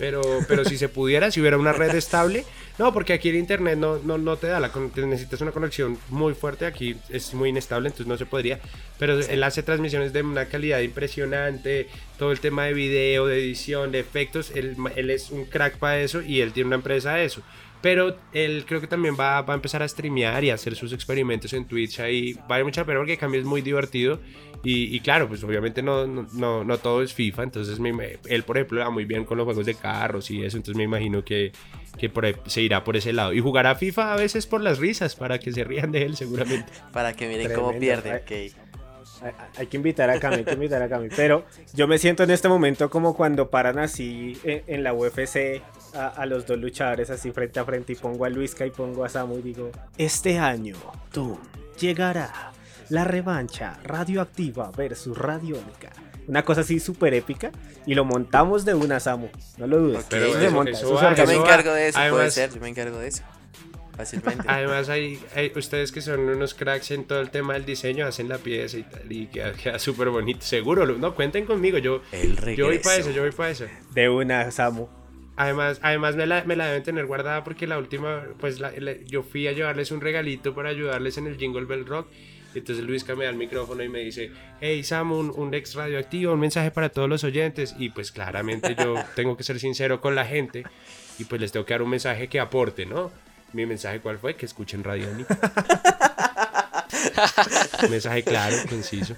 [0.00, 2.46] Pero, pero si se pudiera, si hubiera una red estable.
[2.78, 5.98] No, porque aquí el internet no, no, no te da la te necesitas una conexión
[6.08, 6.64] muy fuerte.
[6.64, 8.60] Aquí es muy inestable, entonces no se podría.
[8.98, 11.88] Pero él hace transmisiones de una calidad impresionante.
[12.18, 14.50] Todo el tema de video, de edición, de efectos.
[14.54, 17.42] Él, él es un crack para eso y él tiene una empresa de eso.
[17.82, 20.94] Pero él creo que también va, va a empezar a streamear y a hacer sus
[20.94, 22.38] experimentos en Twitch ahí.
[22.48, 24.20] Vale mucha pena porque cambio es muy divertido.
[24.62, 27.44] Y, y claro, pues obviamente no, no, no, no todo es FIFA.
[27.44, 30.56] Entonces me- él, por ejemplo, va muy bien con los juegos de carros y eso.
[30.58, 31.52] Entonces me imagino que,
[31.98, 33.32] que por ahí se irá por ese lado.
[33.32, 36.70] Y jugará FIFA a veces por las risas, para que se rían de él seguramente.
[36.92, 38.12] Para que miren cómo pierde.
[38.12, 38.20] Ay.
[38.50, 38.56] ok.
[39.22, 41.08] Hay, hay que invitar a Cami, hay que invitar a Cami.
[41.14, 41.44] Pero
[41.74, 45.60] yo me siento en este momento como cuando paran así en, en la UFC
[45.94, 49.04] a, a los dos luchadores así frente a frente y pongo a Luisca y pongo
[49.04, 50.74] a Samu y digo, este año
[51.12, 51.38] tú
[51.78, 52.52] llegará
[52.90, 55.90] la revancha radioactiva versus radiónica.
[56.26, 57.50] Una cosa así súper épica.
[57.86, 59.28] Y lo montamos de una, Samu.
[59.58, 60.06] No lo dudes.
[60.10, 62.60] Pero eso se monta, eso eso va, me encargo de eso, puede Además- ser, yo
[62.60, 63.22] me encargo de eso.
[63.96, 64.44] Fácilmente.
[64.48, 68.28] Además, hay, hay- ustedes que son unos cracks en todo el tema del diseño, hacen
[68.28, 70.40] la pieza y tal, y queda, queda súper bonito.
[70.42, 73.64] Seguro, lo- no, cuenten conmigo, yo, El yo voy para eso, yo voy para eso.
[73.92, 74.88] De una, Samu.
[75.36, 78.96] Además, además me, la, me la deben tener guardada porque la última, pues la- la-
[79.06, 82.08] yo fui a llevarles un regalito para ayudarles en el Jingle Bell Rock.
[82.54, 86.32] Entonces Luisca me da el micrófono y me dice, hey Sam, un, un ex radioactivo,
[86.32, 87.74] un mensaje para todos los oyentes.
[87.78, 90.64] Y pues claramente yo tengo que ser sincero con la gente
[91.18, 93.10] y pues les tengo que dar un mensaje que aporte, ¿no?
[93.52, 95.38] Mi mensaje cuál fue, que escuchen Radiónica.
[97.82, 99.16] Un mensaje claro, conciso.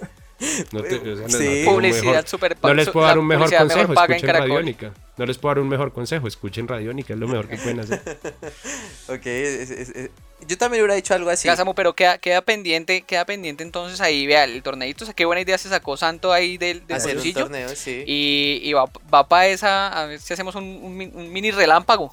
[0.72, 3.98] No, te- o sea, Publicidad mejor- super no les puedo dar un mejor consejo, en
[3.98, 4.28] escuchen.
[4.28, 4.92] Radiónica.
[5.16, 8.00] No les puedo dar un mejor consejo, escuchen Radiónica, es lo mejor que pueden hacer.
[9.08, 10.10] Ok, es- es- es-
[10.48, 11.46] yo también hubiera dicho algo así.
[11.46, 15.14] Ya, Samu, pero queda, queda pendiente, queda pendiente entonces ahí, vea, el torneito, o sea,
[15.14, 17.40] qué buena idea se sacó Santo ahí del, del Hacer un bolsillo.
[17.42, 18.02] torneo, sí.
[18.06, 21.50] Y, y va, va para esa, a ver si hacemos un, un mi- un mini
[21.52, 22.12] relámpago.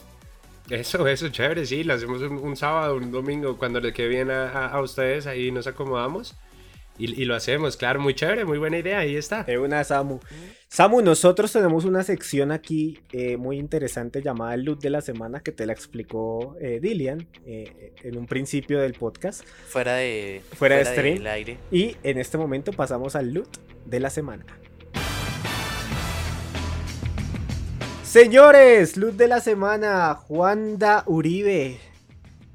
[0.69, 4.29] Eso, eso, chévere, sí, lo hacemos un, un sábado, un domingo, cuando le quede bien
[4.29, 6.35] a, a- a ustedes, ahí nos acomodamos
[6.99, 9.43] y, y lo hacemos, claro, muy chévere, muy buena idea, ahí está.
[9.43, 10.19] De una, Samu.
[10.67, 15.39] Samu, nosotros tenemos una sección aquí eh, muy interesante llamada el loot de la semana
[15.39, 19.43] que te la explicó eh, Dilian eh, en un principio del podcast.
[19.67, 20.43] Fuera de.
[20.53, 21.15] Fuera de stream.
[21.15, 21.57] del aire.
[21.71, 23.49] Y en este momento pasamos al loot
[23.85, 24.45] de la semana.
[28.03, 30.13] Señores, loot de la semana.
[30.13, 31.88] Juanda Uribe.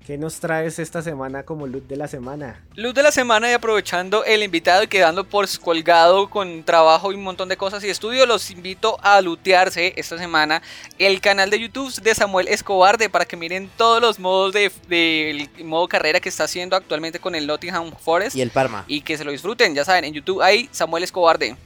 [0.07, 2.61] ¿Qué nos traes esta semana como loot de la semana?
[2.75, 7.15] Luz de la semana y aprovechando el invitado y quedando por colgado con trabajo y
[7.15, 10.61] un montón de cosas y estudio, los invito a lutearse esta semana
[10.99, 14.71] el canal de YouTube de Samuel Escobar de para que miren todos los modos de,
[14.89, 18.85] de- modo carrera que está haciendo actualmente con el Nottingham Forest Y el Parma.
[18.87, 21.57] y que se lo disfruten, ya saben, en YouTube hay Samuel Escobar de.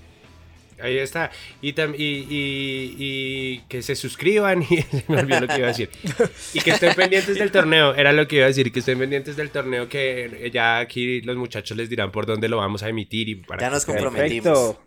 [0.81, 1.31] Ahí está.
[1.61, 5.67] Y, tam- y, y- y que se suscriban y se me olvidó lo que iba
[5.67, 5.91] a decir.
[6.55, 7.95] Y que estén pendientes del torneo.
[7.95, 11.37] Era lo que iba a decir, que estén pendientes del torneo que ya aquí los
[11.37, 14.45] muchachos les dirán por dónde lo vamos a emitir y para Ya nos comprometimos.
[14.45, 14.83] Perfecto.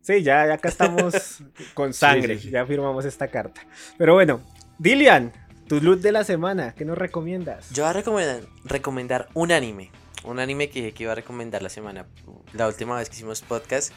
[0.00, 1.14] Sí, ya, ya acá estamos
[1.74, 2.36] con sangre.
[2.36, 2.50] sí, sí.
[2.50, 3.64] Ya firmamos esta carta.
[3.98, 4.42] Pero bueno,
[4.78, 5.32] Dilian,
[5.68, 7.70] tu loot de la semana, ¿qué nos recomiendas?
[7.70, 9.90] Yo voy a recomendar, recomendar un anime.
[10.24, 12.06] Un anime que, que iba a recomendar la semana.
[12.52, 13.92] La última vez que hicimos podcast.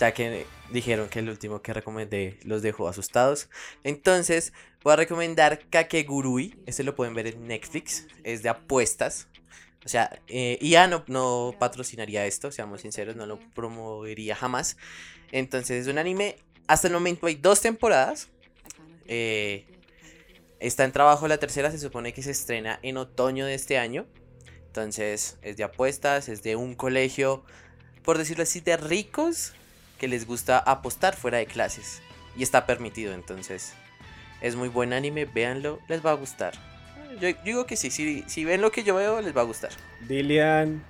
[0.00, 3.50] Ya que dijeron que el último que recomendé los dejó asustados.
[3.84, 6.58] Entonces, voy a recomendar Kakegurui.
[6.64, 8.06] Este lo pueden ver en Netflix.
[8.24, 9.28] Es de apuestas.
[9.84, 14.78] O sea, eh, IA no, no patrocinaría esto, seamos sinceros, no lo promovería jamás.
[15.32, 16.36] Entonces, es un anime.
[16.66, 18.28] Hasta el momento hay dos temporadas.
[19.06, 19.66] Eh,
[20.60, 24.06] está en trabajo la tercera, se supone que se estrena en otoño de este año.
[24.64, 27.44] Entonces, es de apuestas, es de un colegio,
[28.02, 29.52] por decirlo así, de ricos
[30.00, 32.02] que les gusta apostar fuera de clases.
[32.36, 33.74] Y está permitido, entonces.
[34.40, 36.54] Es muy buen anime, véanlo, les va a gustar.
[37.20, 39.44] Yo, yo digo que sí, si, si ven lo que yo veo, les va a
[39.44, 39.70] gustar.
[40.08, 40.82] Dilian,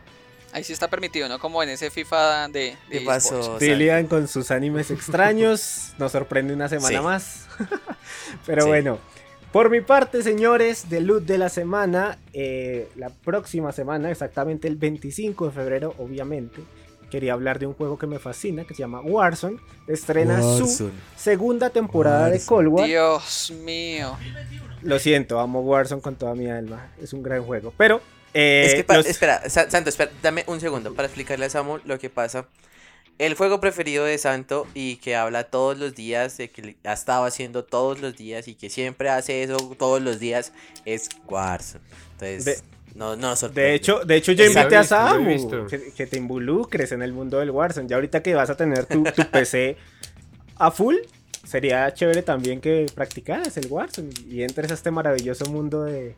[0.53, 1.39] Ahí sí está permitido, ¿no?
[1.39, 2.61] Como en ese FIFA de...
[2.61, 3.59] de ¿Qué pasó?
[3.59, 5.93] Dilian con sus animes extraños.
[5.99, 7.05] Nos sorprende una semana Sí.
[7.05, 7.47] más.
[8.47, 8.69] Pero Sí.
[8.69, 8.99] bueno,
[9.53, 14.75] por mi parte, señores, de loot de la semana, eh, la próxima semana, exactamente el
[14.77, 16.63] 25 de febrero, obviamente,
[17.11, 19.59] quería hablar de un juego que me fascina, que se llama Warzone.
[19.87, 22.41] Estrena su segunda temporada de.
[22.45, 22.87] Cold War.
[22.87, 24.17] Dios mío.
[24.83, 26.91] Lo siento, amo Warzone con toda mi alma.
[27.03, 27.73] Es un gran juego.
[27.77, 28.01] Pero,
[28.33, 31.79] eh, Es que, los- espera, Sa- Santo, espera, dame un segundo para explicarle a Samu
[31.85, 32.47] lo que pasa.
[33.19, 37.25] El juego preferido de Santo y que habla todos los días, de que ha estado
[37.27, 40.53] haciendo todos los días y que siempre hace eso todos los días,
[40.87, 41.85] es Warzone.
[42.13, 42.59] Entonces, De-
[42.95, 43.71] no, no sorprende.
[43.71, 47.39] De hecho, de hecho yo invité a Samu que, que te involucres en el mundo
[47.39, 47.89] del Warzone.
[47.89, 49.77] Ya ahorita que vas a tener tu, tu PC
[50.57, 50.97] a full,
[51.45, 56.17] sería chévere también que practicaras el Warzone y entres a este maravilloso mundo de,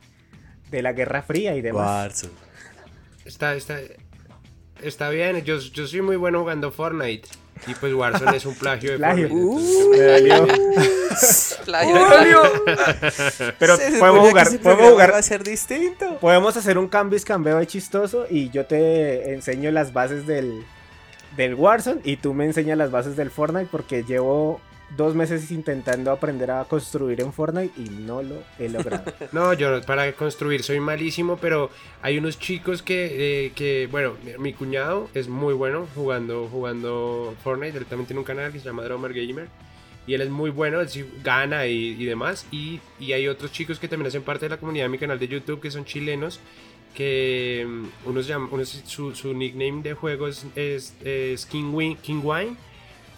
[0.70, 1.86] de la Guerra Fría y demás.
[1.86, 2.32] Warzone.
[3.24, 3.78] Está, está,
[4.82, 7.28] está bien, yo, yo soy muy bueno jugando Fortnite.
[7.66, 9.28] Y pues Warzone es un plagio de Plagio.
[9.28, 10.46] Dolió.
[11.64, 12.42] Plagio de plagio.
[13.58, 16.18] Pero podemos jugar, podemos jugar, va a ser distinto.
[16.18, 20.64] podemos hacer un cambio y cambio de chistoso y yo te enseño las bases del,
[21.36, 24.60] del Warzone y tú me enseñas las bases del Fortnite porque llevo
[24.96, 29.04] dos meses intentando aprender a construir en Fortnite y no lo he logrado.
[29.32, 31.70] No, yo para construir soy malísimo, pero
[32.02, 37.78] hay unos chicos que, eh, que bueno, mi, cuñado es muy bueno jugando, jugando Fortnite,
[37.78, 39.48] él también tiene un canal que se llama Drummer Gamer.
[40.04, 42.44] Y él es muy bueno, él sí gana y, y demás.
[42.50, 45.18] Y, y hay otros chicos que también hacen parte de la comunidad de mi canal
[45.18, 46.40] de YouTube que son chilenos.
[46.94, 51.96] que mm, unos llaman, unos, su, su nickname de juego es, es, es King, Win-
[52.02, 52.56] King Wine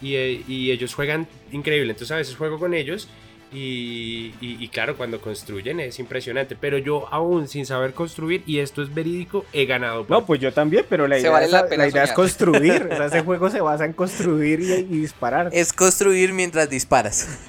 [0.01, 1.91] y, eh, y ellos juegan increíble.
[1.91, 3.07] Entonces a veces juego con ellos
[3.53, 6.55] y, y- y claro, cuando construyen es impresionante.
[6.55, 10.05] Pero yo aún sin saber construir, y esto es verídico, he ganado.
[10.09, 12.89] No, pues yo también, pero la idea, vale es, la pena la idea es construir.
[12.91, 15.49] O sea, ese juego se basa en construir y, y disparar.
[15.53, 17.39] Es construir mientras disparas.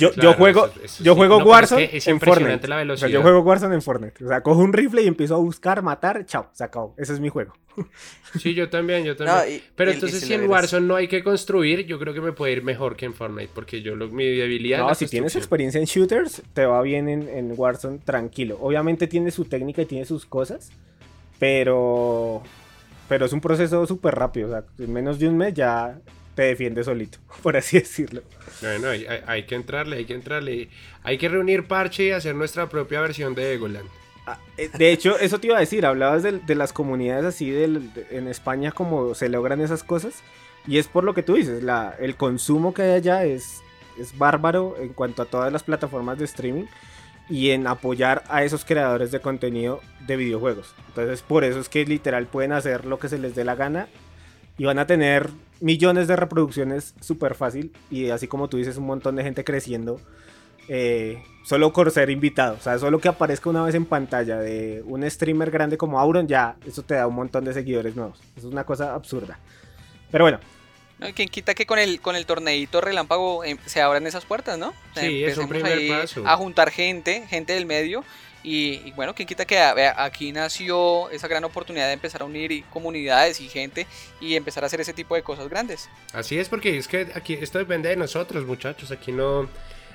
[0.00, 1.16] Yo, Claro, yo juego, eso- eso yo sí.
[1.18, 2.68] juego No, pero es Warzone que es en Fortnite.
[2.68, 4.24] la O sea, yo juego Warzone en Fortnite.
[4.24, 6.94] O sea, cojo un rifle y empiezo a buscar, matar, chao, se acabó.
[6.96, 7.52] Ese es mi juego.
[8.40, 9.36] Sí, yo también, yo también.
[9.38, 10.50] No, y- Pero y- y entonces si en.
[10.50, 13.50] Warzone no hay que construir, yo creo que me puede ir mejor que en Fortnite,
[13.54, 17.28] porque yo lo, mi debilidad No, si tienes experiencia en shooters, te va bien en,
[17.28, 18.58] en Warzone tranquilo.
[18.60, 20.72] Obviamente tiene su técnica y tiene sus cosas,
[21.38, 22.42] pero
[23.08, 24.48] pero es un proceso súper rápido.
[24.48, 25.98] O sea, en menos de un mes ya
[26.34, 28.22] te defiendes solito, por así decirlo.
[28.60, 30.68] Bueno, hay, hay- hay que entrarle, hay que entrarle.
[31.02, 33.88] Hay que reunir parche y hacer nuestra propia versión de Egoland.
[34.26, 37.50] Ah, eh, De hecho, eso te iba a decir, hablabas de, de las comunidades así
[37.50, 40.14] del- de- en España, como se logran esas cosas,
[40.66, 43.60] y es por lo que tú dices, la, el consumo que hay allá es,
[43.98, 46.64] es bárbaro en cuanto a todas las plataformas de streaming
[47.28, 50.74] y en apoyar a esos creadores de contenido de videojuegos.
[50.88, 53.88] Entonces, por eso es que literal pueden hacer lo que se les dé la gana
[54.56, 55.28] y van a tener
[55.60, 60.00] millones de reproducciones súper fácil y así como tú dices, un montón de gente creciendo
[60.68, 62.56] eh, solo por ser invitado.
[62.56, 66.26] O sea, solo que aparezca una vez en pantalla de un streamer grande como Auron,
[66.26, 68.18] ya eso te da un montón de seguidores nuevos.
[68.36, 69.38] Eso es una cosa absurda.
[70.10, 70.40] Pero bueno,
[70.98, 71.08] ¿No?
[71.08, 74.58] Y quien quita que con el, con el torneito relámpago em, se abran esas puertas,
[74.58, 74.72] ¿no?
[74.94, 76.22] Sí, es un primer paso.
[76.26, 78.04] A juntar gente, gente del medio.
[78.44, 82.62] Y, y bueno, quien quita que aquí nació esa gran oportunidad de empezar a unir
[82.66, 83.86] comunidades y gente
[84.20, 85.88] y empezar a hacer ese tipo de cosas grandes.
[86.12, 88.90] Así es, porque es que aquí esto depende de nosotros, muchachos.
[88.90, 89.48] Aquí no,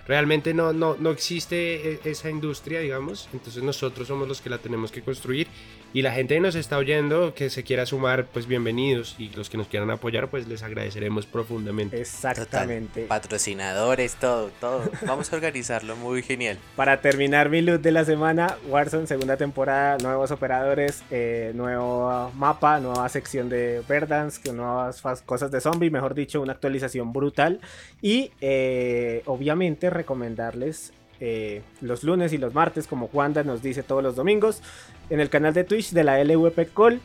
[0.08, 3.30] realmente no, no, no existe e- esa industria, digamos.
[3.34, 5.48] Entonces nosotros somos los que la tenemos que construir.
[5.92, 9.16] Y la gente que nos está oyendo, que se quiera sumar, pues bienvenidos.
[9.18, 12.00] Y los que nos quieran apoyar, pues les agradeceremos profundamente.
[12.00, 13.06] exactamente.
[13.08, 14.84] Patrocinadores, todo, todo.
[15.08, 16.60] Vamos a organizarlo muy genial.
[16.76, 22.80] Para terminar mi loot de la semana, Warzone, segunda temporada, nuevos operadores, eh, nuevo mapa,
[22.80, 27.62] nueva sección de Verdance, nuevas cosas de zombie, mejor dicho, una actualización brutal.
[28.00, 34.02] Y eh, obviamente recomendarles eh, los lunes y los martes, como Wanda nos dice todos
[34.02, 34.62] los domingos,
[35.10, 37.02] en el canal de Twitch de la LVP Call.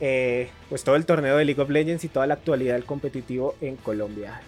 [0.00, 3.54] eh, pues todo el torneo de League of Legends y toda la actualidad del competitivo
[3.60, 4.40] en Colombia.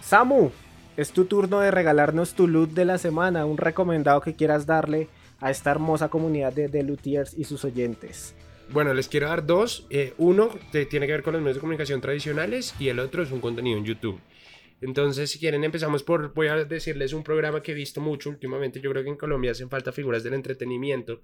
[0.00, 0.50] Samu,
[0.96, 5.08] es tu turno de regalarnos tu loot de la semana, un recomendado que quieras darle
[5.40, 8.34] a esta hermosa comunidad de, de y sus oyentes.
[8.70, 9.86] Bueno, les quiero dar dos.
[9.90, 13.30] Eh, uno tiene que ver con los medios de comunicación tradicionales y el otro es
[13.30, 14.20] un contenido en YouTube.
[14.80, 18.80] Entonces, si quieren, empezamos por, voy a decirles un programa que he visto mucho últimamente.
[18.80, 21.20] Yo creo que en Colombia hacen falta figuras del entretenimiento.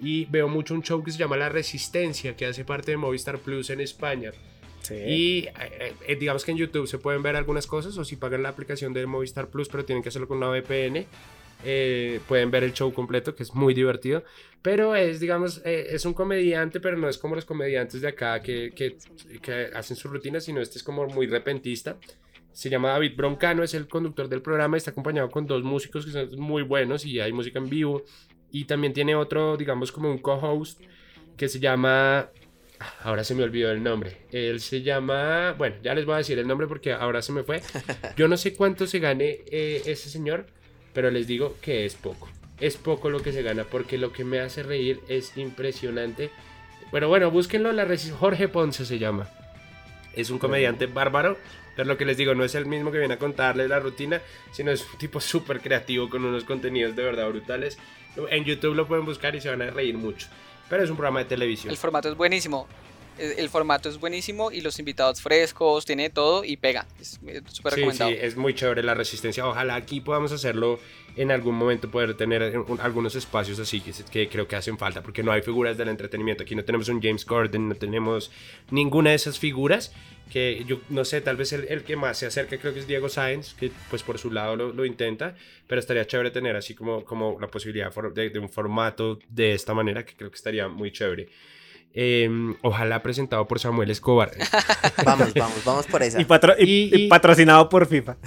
[0.00, 3.38] Y veo mucho un show que se llama La Resistencia, que hace parte de Movistar
[3.38, 4.32] Plus en España.
[4.80, 4.94] Sí.
[4.94, 8.42] Y eh, eh, digamos que en YouTube se pueden ver algunas cosas o si pagan
[8.42, 11.06] la aplicación de Movistar Plus, pero tienen que hacerlo con una VPN.
[11.62, 14.24] eh, pueden ver el show completo, que es muy divertido.
[14.62, 18.40] Pero es, digamos, eh, es un comediante, pero no es como los comediantes de acá
[18.42, 18.96] que, que,
[19.42, 21.98] que hacen su rutina, sino este es como muy repentista.
[22.52, 26.12] Se llama David Broncano, es el conductor del programa, está acompañado con dos músicos que
[26.12, 28.02] son muy buenos y hay música en vivo.
[28.52, 30.80] Y también tiene otro, digamos, como un co-host
[31.36, 32.28] que se llama
[33.02, 34.16] Ahora se me olvidó el nombre.
[34.32, 35.52] Él se llama.
[35.58, 37.60] Bueno, ya les voy a decir el nombre porque ahora se me fue.
[38.16, 40.46] Yo no sé cuánto se gane eh, ese señor,
[40.94, 42.28] pero les digo que es poco.
[42.58, 46.30] Es poco lo que se gana porque lo que me hace reír es impresionante.
[46.90, 47.70] Pero bueno, búsquenlo.
[47.72, 49.28] La resi- Jorge Ponce se llama.
[50.14, 51.36] Es un comediante bárbaro.
[51.76, 54.20] Pero lo que les digo, no es el mismo que viene a contarles la rutina,
[54.52, 57.78] sino es un tipo súper creativo con unos contenidos de verdad brutales.
[58.30, 60.26] En YouTube lo pueden buscar y se van a reír mucho.
[60.68, 61.70] Pero es un programa de televisión.
[61.70, 62.66] El formato es buenísimo.
[63.18, 66.86] El, el formato es buenísimo y los invitados frescos, tiene todo y pega.
[67.00, 68.10] Es eh, súper Sí, recomendado.
[68.10, 69.46] sí, es muy chévere la resistencia.
[69.46, 70.78] Ojalá aquí podamos hacerlo
[71.16, 75.02] en algún momento, poder tener un- algunos espacios así que, que creo que hacen falta,
[75.02, 76.44] porque no hay figuras del entretenimiento.
[76.44, 78.30] Aquí no tenemos un James Corden, no tenemos
[78.70, 79.92] ninguna de esas figuras.
[80.32, 82.86] Que yo no sé, tal vez el, el que más se acerca creo que es
[82.86, 85.34] Diego Sáenz, que pues por su lado lo, lo intenta,
[85.66, 89.74] pero estaría chévere tener así como, como la posibilidad de, de un formato de esta
[89.74, 91.28] manera, que creo que estaría muy chévere.
[91.92, 94.30] Em, ojalá presentado por Samuel Escobar.
[95.04, 96.20] Vamos, vamos, vamos por esa.
[96.20, 98.16] Y, patro- y- Y- y y- patrocinado por FIFA.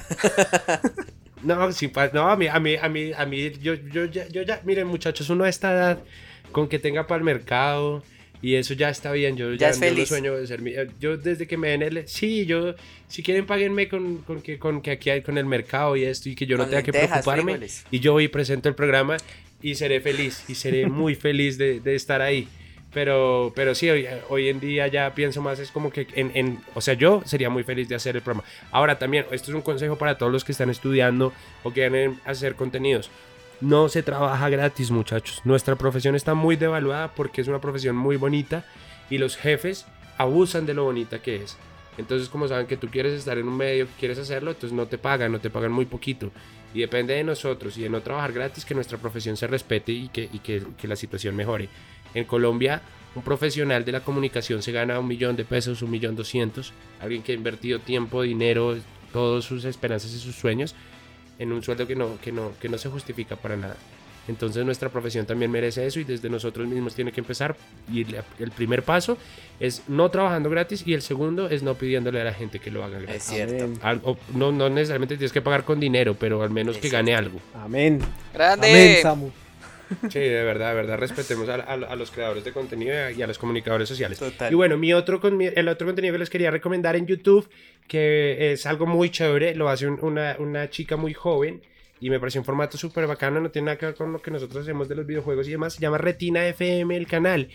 [1.43, 4.27] No, sí, pa- no, a mí, a mí, a mí, a mí, yo, yo, ya,
[4.29, 5.99] yo ya, miren muchachos, uno a esta edad,
[6.53, 8.01] con que tenga para el mercado,
[8.43, 10.07] y eso ya está bien, yo Ya es no feliz.
[10.09, 12.75] sueño de ser, mi- eh, yo desde que me den el, sí, yo,
[13.07, 16.29] si quieren páguenme con, con que, con que aquí hay, con el mercado y esto,
[16.29, 17.85] y que yo no Con tenga que preocuparme, frijoles.
[17.89, 19.17] y yo voy y presento el programa,
[19.61, 22.47] y seré feliz, y seré muy feliz de, de estar ahí.
[22.93, 26.59] Pero, pero sí, hoy, hoy, en día ya pienso más, es como que, en, en,
[26.75, 28.47] o sea, yo sería muy feliz de hacer el programa.
[28.69, 31.33] Ahora también, esto es un consejo para todos los que están estudiando
[31.63, 33.09] o quieren hacer contenidos.
[33.63, 35.39] No se trabaja gratis, muchachos.
[35.45, 38.65] Nuestra profesión está muy devaluada porque es una profesión muy bonita
[39.09, 39.85] y los jefes
[40.17, 41.55] abusan de lo bonita que es.
[41.97, 44.97] Entonces, como saben que tú quieres estar en un medio, quieres hacerlo, entonces no te
[44.97, 46.29] pagan, no te pagan muy poquito.
[46.73, 50.09] Y depende de nosotros y de no trabajar gratis que nuestra profesión se respete y
[50.09, 51.69] que, y que, que la situación mejore.
[52.13, 52.81] En Colombia,
[53.15, 56.73] un profesional de la comunicación se gana un millón de pesos, un millón doscientos.
[56.99, 58.75] Alguien que ha invertido tiempo, dinero,
[59.13, 60.75] todas sus esperanzas y sus sueños
[61.39, 63.75] en un sueldo que no, que no, que no se justifica para nada.
[64.25, 67.57] Entonces nuestra profesión también merece eso y desde nosotros mismos tiene que empezar.
[67.91, 68.05] Y
[68.39, 69.17] el primer paso
[69.59, 72.85] es no trabajando gratis y el segundo es no pidiéndole a la gente que lo
[72.85, 73.15] haga gratis.
[73.17, 73.69] Es cierto.
[73.81, 77.05] Algo, no, no necesariamente tienes que pagar con dinero, pero al menos Es que cierto.
[77.05, 77.39] gane algo.
[77.53, 77.99] Amén.
[78.33, 78.69] Grande.
[78.69, 79.29] Amén, Samu.
[80.09, 83.27] Sí, de verdad, de verdad, respetemos a, a- a los creadores de contenido y a
[83.27, 84.19] los comunicadores sociales.
[84.19, 84.51] Total.
[84.51, 87.49] Y bueno, mi otro, el otro contenido que les quería recomendar en YouTube,
[87.87, 91.61] que es algo muy chévere, lo hace un- una, una chica muy joven
[91.99, 94.29] y me pareció un formato súper bacano, no tiene nada que ver con lo que
[94.31, 97.47] nosotros hacemos de los videojuegos y demás, se llama Retina FM el canal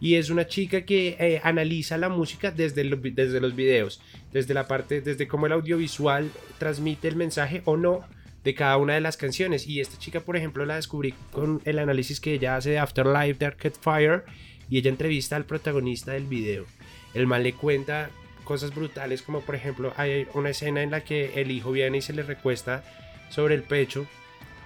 [0.00, 4.00] y es una chica que eh, analiza la música desde, lo- desde los videos,
[4.32, 8.04] desde la parte, desde cómo el audiovisual transmite el mensaje o no
[8.46, 9.66] de cada una de las canciones.
[9.66, 13.34] Y esta chica, por ejemplo, la descubrí con el análisis que ella hace de Afterlife
[13.40, 14.24] de Arcade Fire
[14.70, 16.64] y ella entrevista al protagonista del video.
[17.12, 18.08] El man le cuenta
[18.44, 22.00] cosas brutales como por ejemplo hay una escena en la que el hijo viene y
[22.00, 22.84] se le recuesta
[23.28, 24.06] sobre el pecho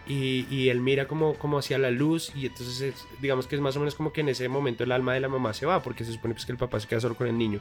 [0.06, 3.62] y, y él mira como, como hacia la luz y entonces es- digamos que es
[3.62, 5.82] más o menos como que en ese momento el alma de la mamá se va
[5.82, 7.60] porque se supone pues que el papá se queda solo con el niño.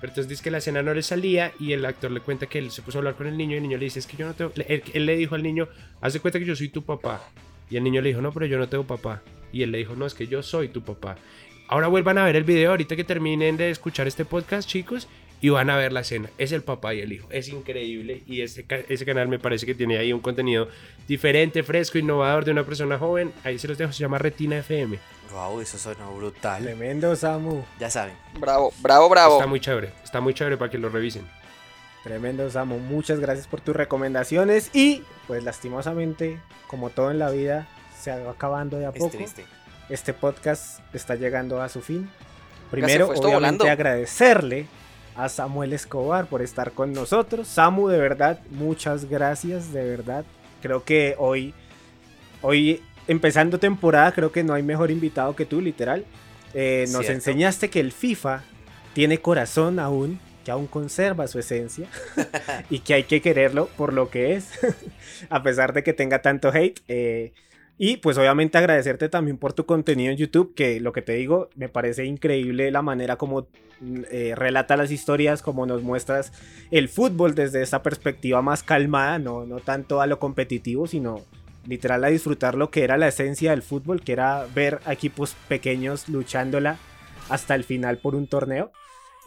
[0.00, 2.58] Pero entonces dice que la escena no le salía y el actor le cuenta que
[2.58, 4.16] él se puso a hablar con el niño y el niño le dice, es que
[4.16, 4.52] yo no tengo...
[4.54, 5.68] Él, él le dijo al niño,
[6.00, 7.20] haz de cuenta que yo soy tu papá.
[7.70, 9.22] Y el niño le dijo, no, pero yo no tengo papá.
[9.52, 11.16] Y él le dijo, no, es que yo soy tu papá.
[11.68, 15.08] Ahora vuelvan a ver el video ahorita que terminen de escuchar este podcast, chicos,
[15.40, 16.30] y van a ver la escena.
[16.38, 17.28] Es el papá y el hijo.
[17.30, 20.68] Es increíble y ese, ese canal me parece que tiene ahí un contenido
[21.06, 23.32] diferente, fresco, innovador de una persona joven.
[23.44, 24.98] Ahí se los dejo, se llama Retina FM.
[25.32, 26.62] Wow, eso sonó brutal.
[26.62, 27.62] Tremendo, Samu.
[27.78, 28.14] Ya saben.
[28.40, 29.34] Bravo, bravo, bravo.
[29.36, 31.26] Está muy chévere, está muy chévere para que lo revisen.
[32.02, 32.78] Tremendo, Samu.
[32.78, 34.70] Muchas gracias por tus recomendaciones.
[34.72, 37.68] Y, pues, lastimosamente, como todo en la vida,
[38.00, 39.16] se va acabando de a Es poco.
[39.16, 39.44] triste.
[39.90, 42.08] Este podcast está llegando a su fin.
[42.70, 43.64] Primero, obviamente, volando.
[43.64, 44.66] agradecerle
[45.18, 47.48] a Samuel Escobar por estar con nosotros.
[47.48, 50.24] Samu, de verdad, muchas gracias, de verdad.
[50.62, 51.54] Creo que hoy,
[52.40, 56.04] hoy empezando temporada, creo que no hay mejor invitado que tú, literal.
[56.54, 57.12] Eh, nos Cierto.
[57.12, 58.42] enseñaste que el FIFA
[58.94, 61.88] tiene corazón aún, que aún conserva su esencia
[62.70, 64.48] y que hay que quererlo por lo que es,
[65.30, 66.80] a pesar de que tenga tanto hate.
[66.88, 67.32] eh,
[67.78, 71.48] y pues obviamente agradecerte también por tu contenido en YouTube, que lo que te digo,
[71.54, 73.46] me parece increíble la manera como
[73.80, 76.32] mm, eh, relata las historias, como nos muestras
[76.72, 81.22] el fútbol desde esa perspectiva más calmada, no, no tanto a lo competitivo, sino
[81.66, 86.08] literal a disfrutar lo que era la esencia del fútbol, que era ver equipos pequeños
[86.08, 86.78] luchándola
[87.28, 88.72] hasta el final por un torneo.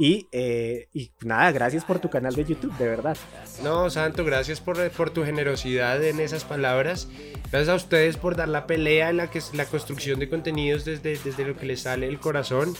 [0.02, 3.16] Y, eh, y nada, gracias por tu canal de YouTube, de verdad.
[3.64, 7.08] No, Santo, gracias por, por tu generosidad en esas palabras.
[7.52, 10.86] Gracias a ustedes por dar la pelea en la que es la construcción de contenidos
[10.86, 12.74] desde, desde lo que les sale el corazón.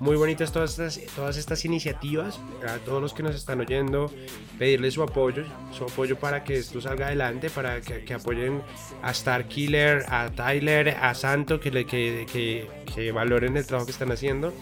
[0.00, 2.40] Muy bonitas todas estas, todas estas iniciativas.
[2.66, 4.10] A todos los que nos están oyendo,
[4.58, 8.62] pedirles su apoyo, su apoyo para que esto salga adelante, para que, que apoyen
[9.00, 13.86] a Star Killer, a Tyler, a Santo, que, le, que, que, que valoren el trabajo
[13.86, 14.52] que están haciendo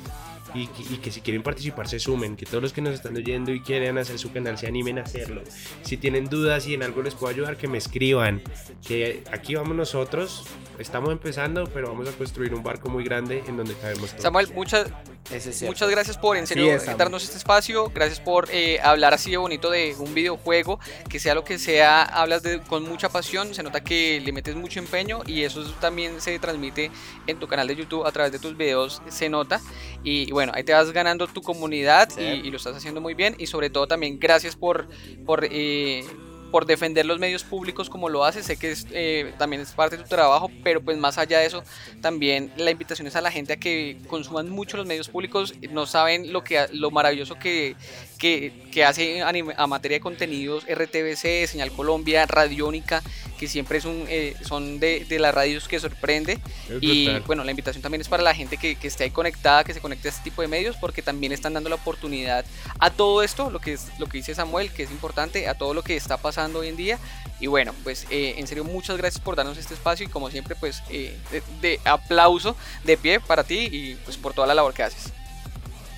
[0.54, 3.16] y, que- y que si quieren participar se sumen, que todos los que nos están
[3.16, 5.42] oyendo y quieren hacer su canal se animen a hacerlo.
[5.82, 8.42] Si tienen dudas y en algo les puedo ayudar, que me escriban.
[8.86, 10.44] Que aquí vamos nosotros,
[10.78, 14.22] estamos empezando, pero vamos a construir un barco muy grande en donde cabemos todos.
[14.22, 14.88] Samuel, muchas,
[15.30, 17.90] es muchas gracias por en serio es, darnos este espacio.
[17.94, 20.78] Gracias por eh, hablar así de bonito de un videojuego.
[21.08, 23.54] Que sea lo que sea, hablas de, con mucha pasión.
[23.54, 26.90] Se nota que le metes mucho empeño y eso también se transmite
[27.26, 29.00] en tu canal de YouTube a través de tus videos.
[29.08, 29.60] Se nota.
[30.04, 32.20] Y, y bueno, ahí te vas ganando tu comunidad Sí.
[32.22, 33.34] y, y lo estás haciendo muy bien.
[33.38, 34.88] Y sobre todo también gracias por,
[35.24, 36.04] por eh,
[36.52, 38.44] por defender los medios públicos como lo haces.
[38.44, 41.46] Sé que es, eh, también es parte de tu trabajo, pero pues más allá de
[41.46, 41.64] eso,
[42.02, 45.54] también la invitación es a la gente a que consuman mucho los medios públicos.
[45.70, 47.74] No saben lo, que, lo maravilloso que,
[48.22, 53.02] que, que hace a, anime- a materia de contenidos RTBC, Señal Colombia, Radiónica,
[53.36, 56.34] que siempre es un, eh, son de, de las radios que sorprende.
[56.70, 57.22] Es Y brutal.
[57.26, 59.80] bueno, la invitación también es para la gente que, que esté ahí conectada, que se
[59.80, 62.44] conecte a este tipo de medios, porque también están dando la oportunidad
[62.78, 65.74] a todo esto, lo que, es, lo que dice Samuel, que es importante, a todo
[65.74, 66.98] lo que está pasando hoy en día.
[67.40, 70.54] Y bueno, pues eh, en serio muchas gracias por darnos este espacio y como siempre
[70.54, 71.16] pues eh,
[71.60, 72.54] de, aplauso
[72.84, 75.12] de pie para ti y pues por toda la labor que haces.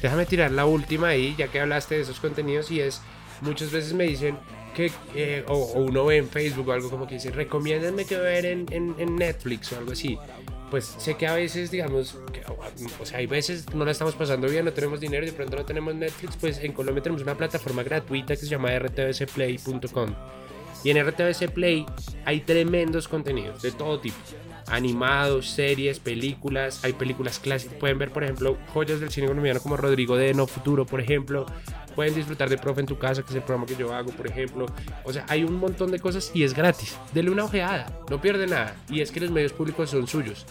[0.04, 3.00] Déjame tirar la última ahí, ya que hablaste de esos contenidos y es,
[3.40, 4.36] muchas veces me dicen
[4.74, 8.44] que, eh, o, uno ve en Facebook o algo como que dice, recomiéndenme que ver
[8.44, 10.18] en, Netflix o algo así
[10.70, 12.18] pues sé que a veces, digamos,
[13.00, 15.56] o sea, hay veces no la estamos pasando bien, no tenemos dinero y de pronto
[15.56, 20.14] no tenemos Netflix, pues en Colombia tenemos una plataforma gratuita que se llama rtvcplay.com.
[20.82, 21.86] Y en RTVC Play
[22.26, 24.18] hay tremendos contenidos de todo tipo.
[24.68, 27.76] Animados, series, películas, hay películas clásicas.
[27.76, 31.46] Pueden ver, por ejemplo, joyas del cine colombiano como Rodrigo de No Futuro, por ejemplo.
[31.94, 34.26] Pueden disfrutar de Profe en tu casa, que es el programa que yo hago, por
[34.26, 34.66] ejemplo.
[35.04, 36.98] O sea, hay un montón de cosas y es gratis.
[37.12, 38.74] Denle una ojeada, no pierde nada.
[38.88, 40.44] Y es que los medios públicos son suyos.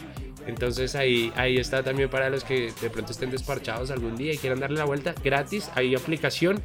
[0.48, 4.38] Entonces ahí, ahí está también para los que de pronto estén desparchados algún día y
[4.38, 5.70] quieran darle la vuelta gratis.
[5.76, 6.62] Hay aplicación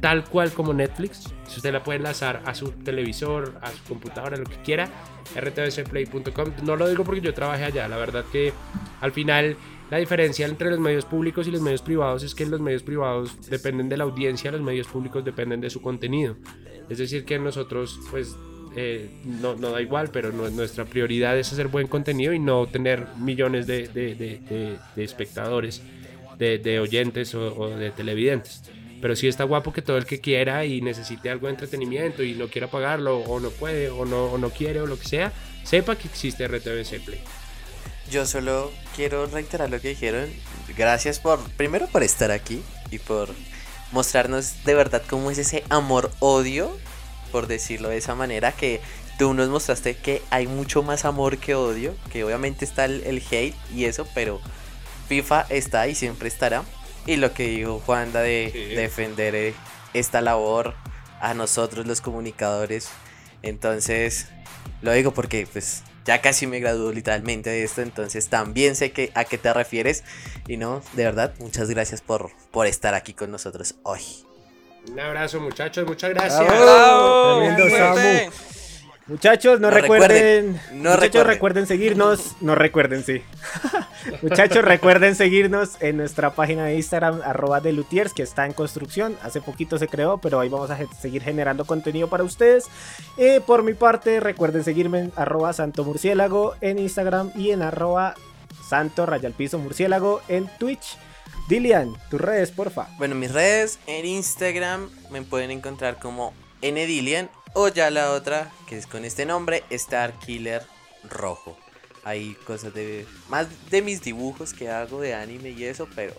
[0.00, 1.32] tal cual como Netflix.
[1.46, 4.90] Si usted la puede enlazar a su televisor, a su computadora, lo que quiera,
[5.34, 6.52] rtvcplay.com.
[6.64, 7.88] No lo digo porque yo trabajé allá.
[7.88, 8.52] La verdad que
[9.00, 9.56] al final
[9.90, 13.48] la diferencia entre los medios públicos y los medios privados es que los medios privados
[13.50, 16.36] dependen de la audiencia, los medios públicos dependen de su contenido.
[16.88, 18.36] Es decir, que nosotros pues
[18.74, 23.66] eh, no, da igual, pero nuestra prioridad es hacer buen contenido y no tener millones
[23.66, 25.82] de espectadores,
[26.38, 28.62] de, oyentes o, de televidentes.
[29.02, 32.32] Pero sí está guapo que todo el que quiera y necesite algo de entretenimiento y
[32.32, 35.32] no quiera pagarlo o no puede o no, o no quiere o lo que sea,
[35.64, 37.20] sepa que existe RTVC Play.
[38.10, 40.30] Yo solo quiero reiterar lo que dijeron.
[40.78, 43.28] Gracias por, primero por estar aquí y por
[43.90, 46.74] mostrarnos de verdad cómo es ese amor-odio
[47.32, 48.80] por decirlo de esa manera, que
[49.18, 53.56] tú nos mostraste que hay mucho más amor que odio, que obviamente está el, hate
[53.74, 54.40] y eso, pero
[55.08, 56.62] FIFA está y siempre estará.
[57.06, 59.54] Y lo que dijo Juanda de defender eh,
[59.92, 60.74] esta labor
[61.20, 62.88] a nosotros los comunicadores.
[63.42, 64.28] Entonces,
[64.82, 69.12] lo digo porque pues ya casi me graduó literalmente de esto, entonces también sé que,
[69.14, 70.04] a qué te refieres.
[70.48, 74.00] Y no, de verdad, muchas gracias por, por estar aquí con nosotros hoy.
[74.90, 76.44] Un abrazo, muchachos, muchas gracias.
[76.46, 78.32] Tremendo Samu.
[79.12, 81.66] Muchachos, no, recuerden, muchachos recuerden.
[81.66, 83.20] seguirnos, no recuerden, sí.
[84.22, 89.14] muchachos, recuerden seguirnos en nuestra página de Instagram, arroba de Lutiers, que está en construcción.
[89.22, 92.68] Hace poquito se creó, pero ahí vamos a seguir generando contenido para ustedes.
[93.18, 98.14] Eh, por mi parte, recuerden seguirme en arroba santo murciélago en Instagram y en arroba
[98.66, 99.06] santo
[99.58, 100.96] murciélago en Twitch.
[101.50, 102.88] Dilian, tus redes, porfa.
[102.96, 106.32] Bueno, mis redes en Instagram me pueden encontrar como
[106.62, 110.62] ndilian o ya la otra, que es con este nombre, Star Killer
[111.08, 111.56] Rojo.
[112.04, 116.14] Hay cosas de más de mis dibujos que hago de anime y eso, pero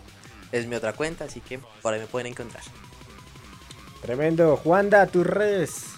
[0.52, 2.62] es mi otra cuenta, así que por ahí me pueden encontrar.
[4.00, 4.56] Tremendo.
[4.56, 5.94] Juanda, tus redes.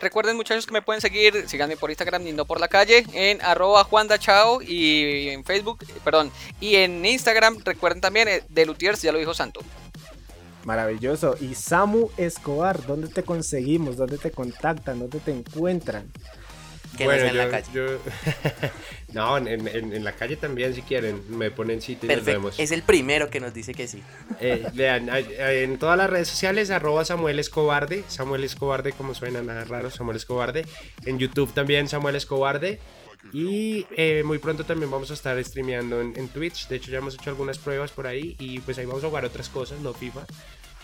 [0.00, 3.86] Recuerden muchachos que me pueden seguir, síganme por Instagram Nindo por la calle, en arroba
[4.18, 6.30] Chao y en Facebook, perdón,
[6.60, 9.60] y en Instagram recuerden también eh, de Lutiers, ya lo dijo Santo.
[10.64, 11.36] Maravilloso.
[11.40, 13.96] Y Samu Escobar, ¿dónde te conseguimos?
[13.96, 14.98] ¿Dónde te contactan?
[14.98, 16.10] ¿Dónde te encuentran?
[17.04, 17.98] bueno, en la calle.
[19.12, 22.58] no, en, la calle también, si quieren, me ponen sitio y nos vemos.
[22.58, 24.02] Es el primero que nos dice que sí.
[24.40, 29.64] Eh, vean, en todas las redes sociales, arroba Samuel Escobarde, Samuel Escobarde, como suena nada
[29.64, 30.64] raro, Samuel Escobarde.
[31.04, 32.80] En YouTube también, Samuel Escobarde.
[33.32, 36.68] Y eh, muy pronto también vamos a estar streameando en, en, Twitch.
[36.68, 38.36] De hecho, ya hemos hecho algunas pruebas por ahí.
[38.38, 40.24] Y pues ahí vamos a jugar otras cosas, no FIFA.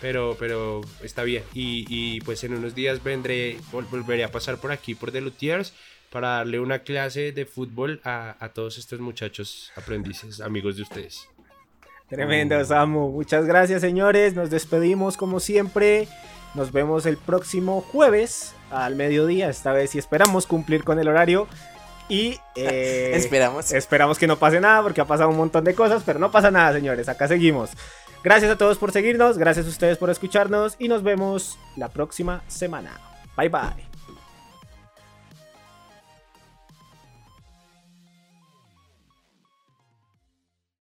[0.00, 1.44] Pero, pero está bien.
[1.54, 5.72] Y, y pues en unos días vendré, volveré a pasar por aquí, por The Lutiers
[6.14, 11.28] para darle una clase de fútbol a, todos estos muchachos aprendices, amigos de ustedes.
[12.08, 13.10] Tremendo, Samu.
[13.10, 14.36] Muchas gracias, señores.
[14.36, 16.06] Nos despedimos como siempre.
[16.54, 21.48] Nos vemos el próximo jueves al mediodía, esta vez y esperamos cumplir con el horario.
[22.08, 23.72] Y eh, esperamos.
[23.72, 26.50] Esperamos que no pase nada porque ha pasado un montón de cosas, pero no pasa
[26.50, 27.08] nada, señores.
[27.08, 27.70] Acá seguimos.
[28.22, 32.42] Gracias a todos por seguirnos, gracias a ustedes por escucharnos y nos vemos la próxima
[32.48, 32.98] semana.
[33.36, 33.93] Bye bye.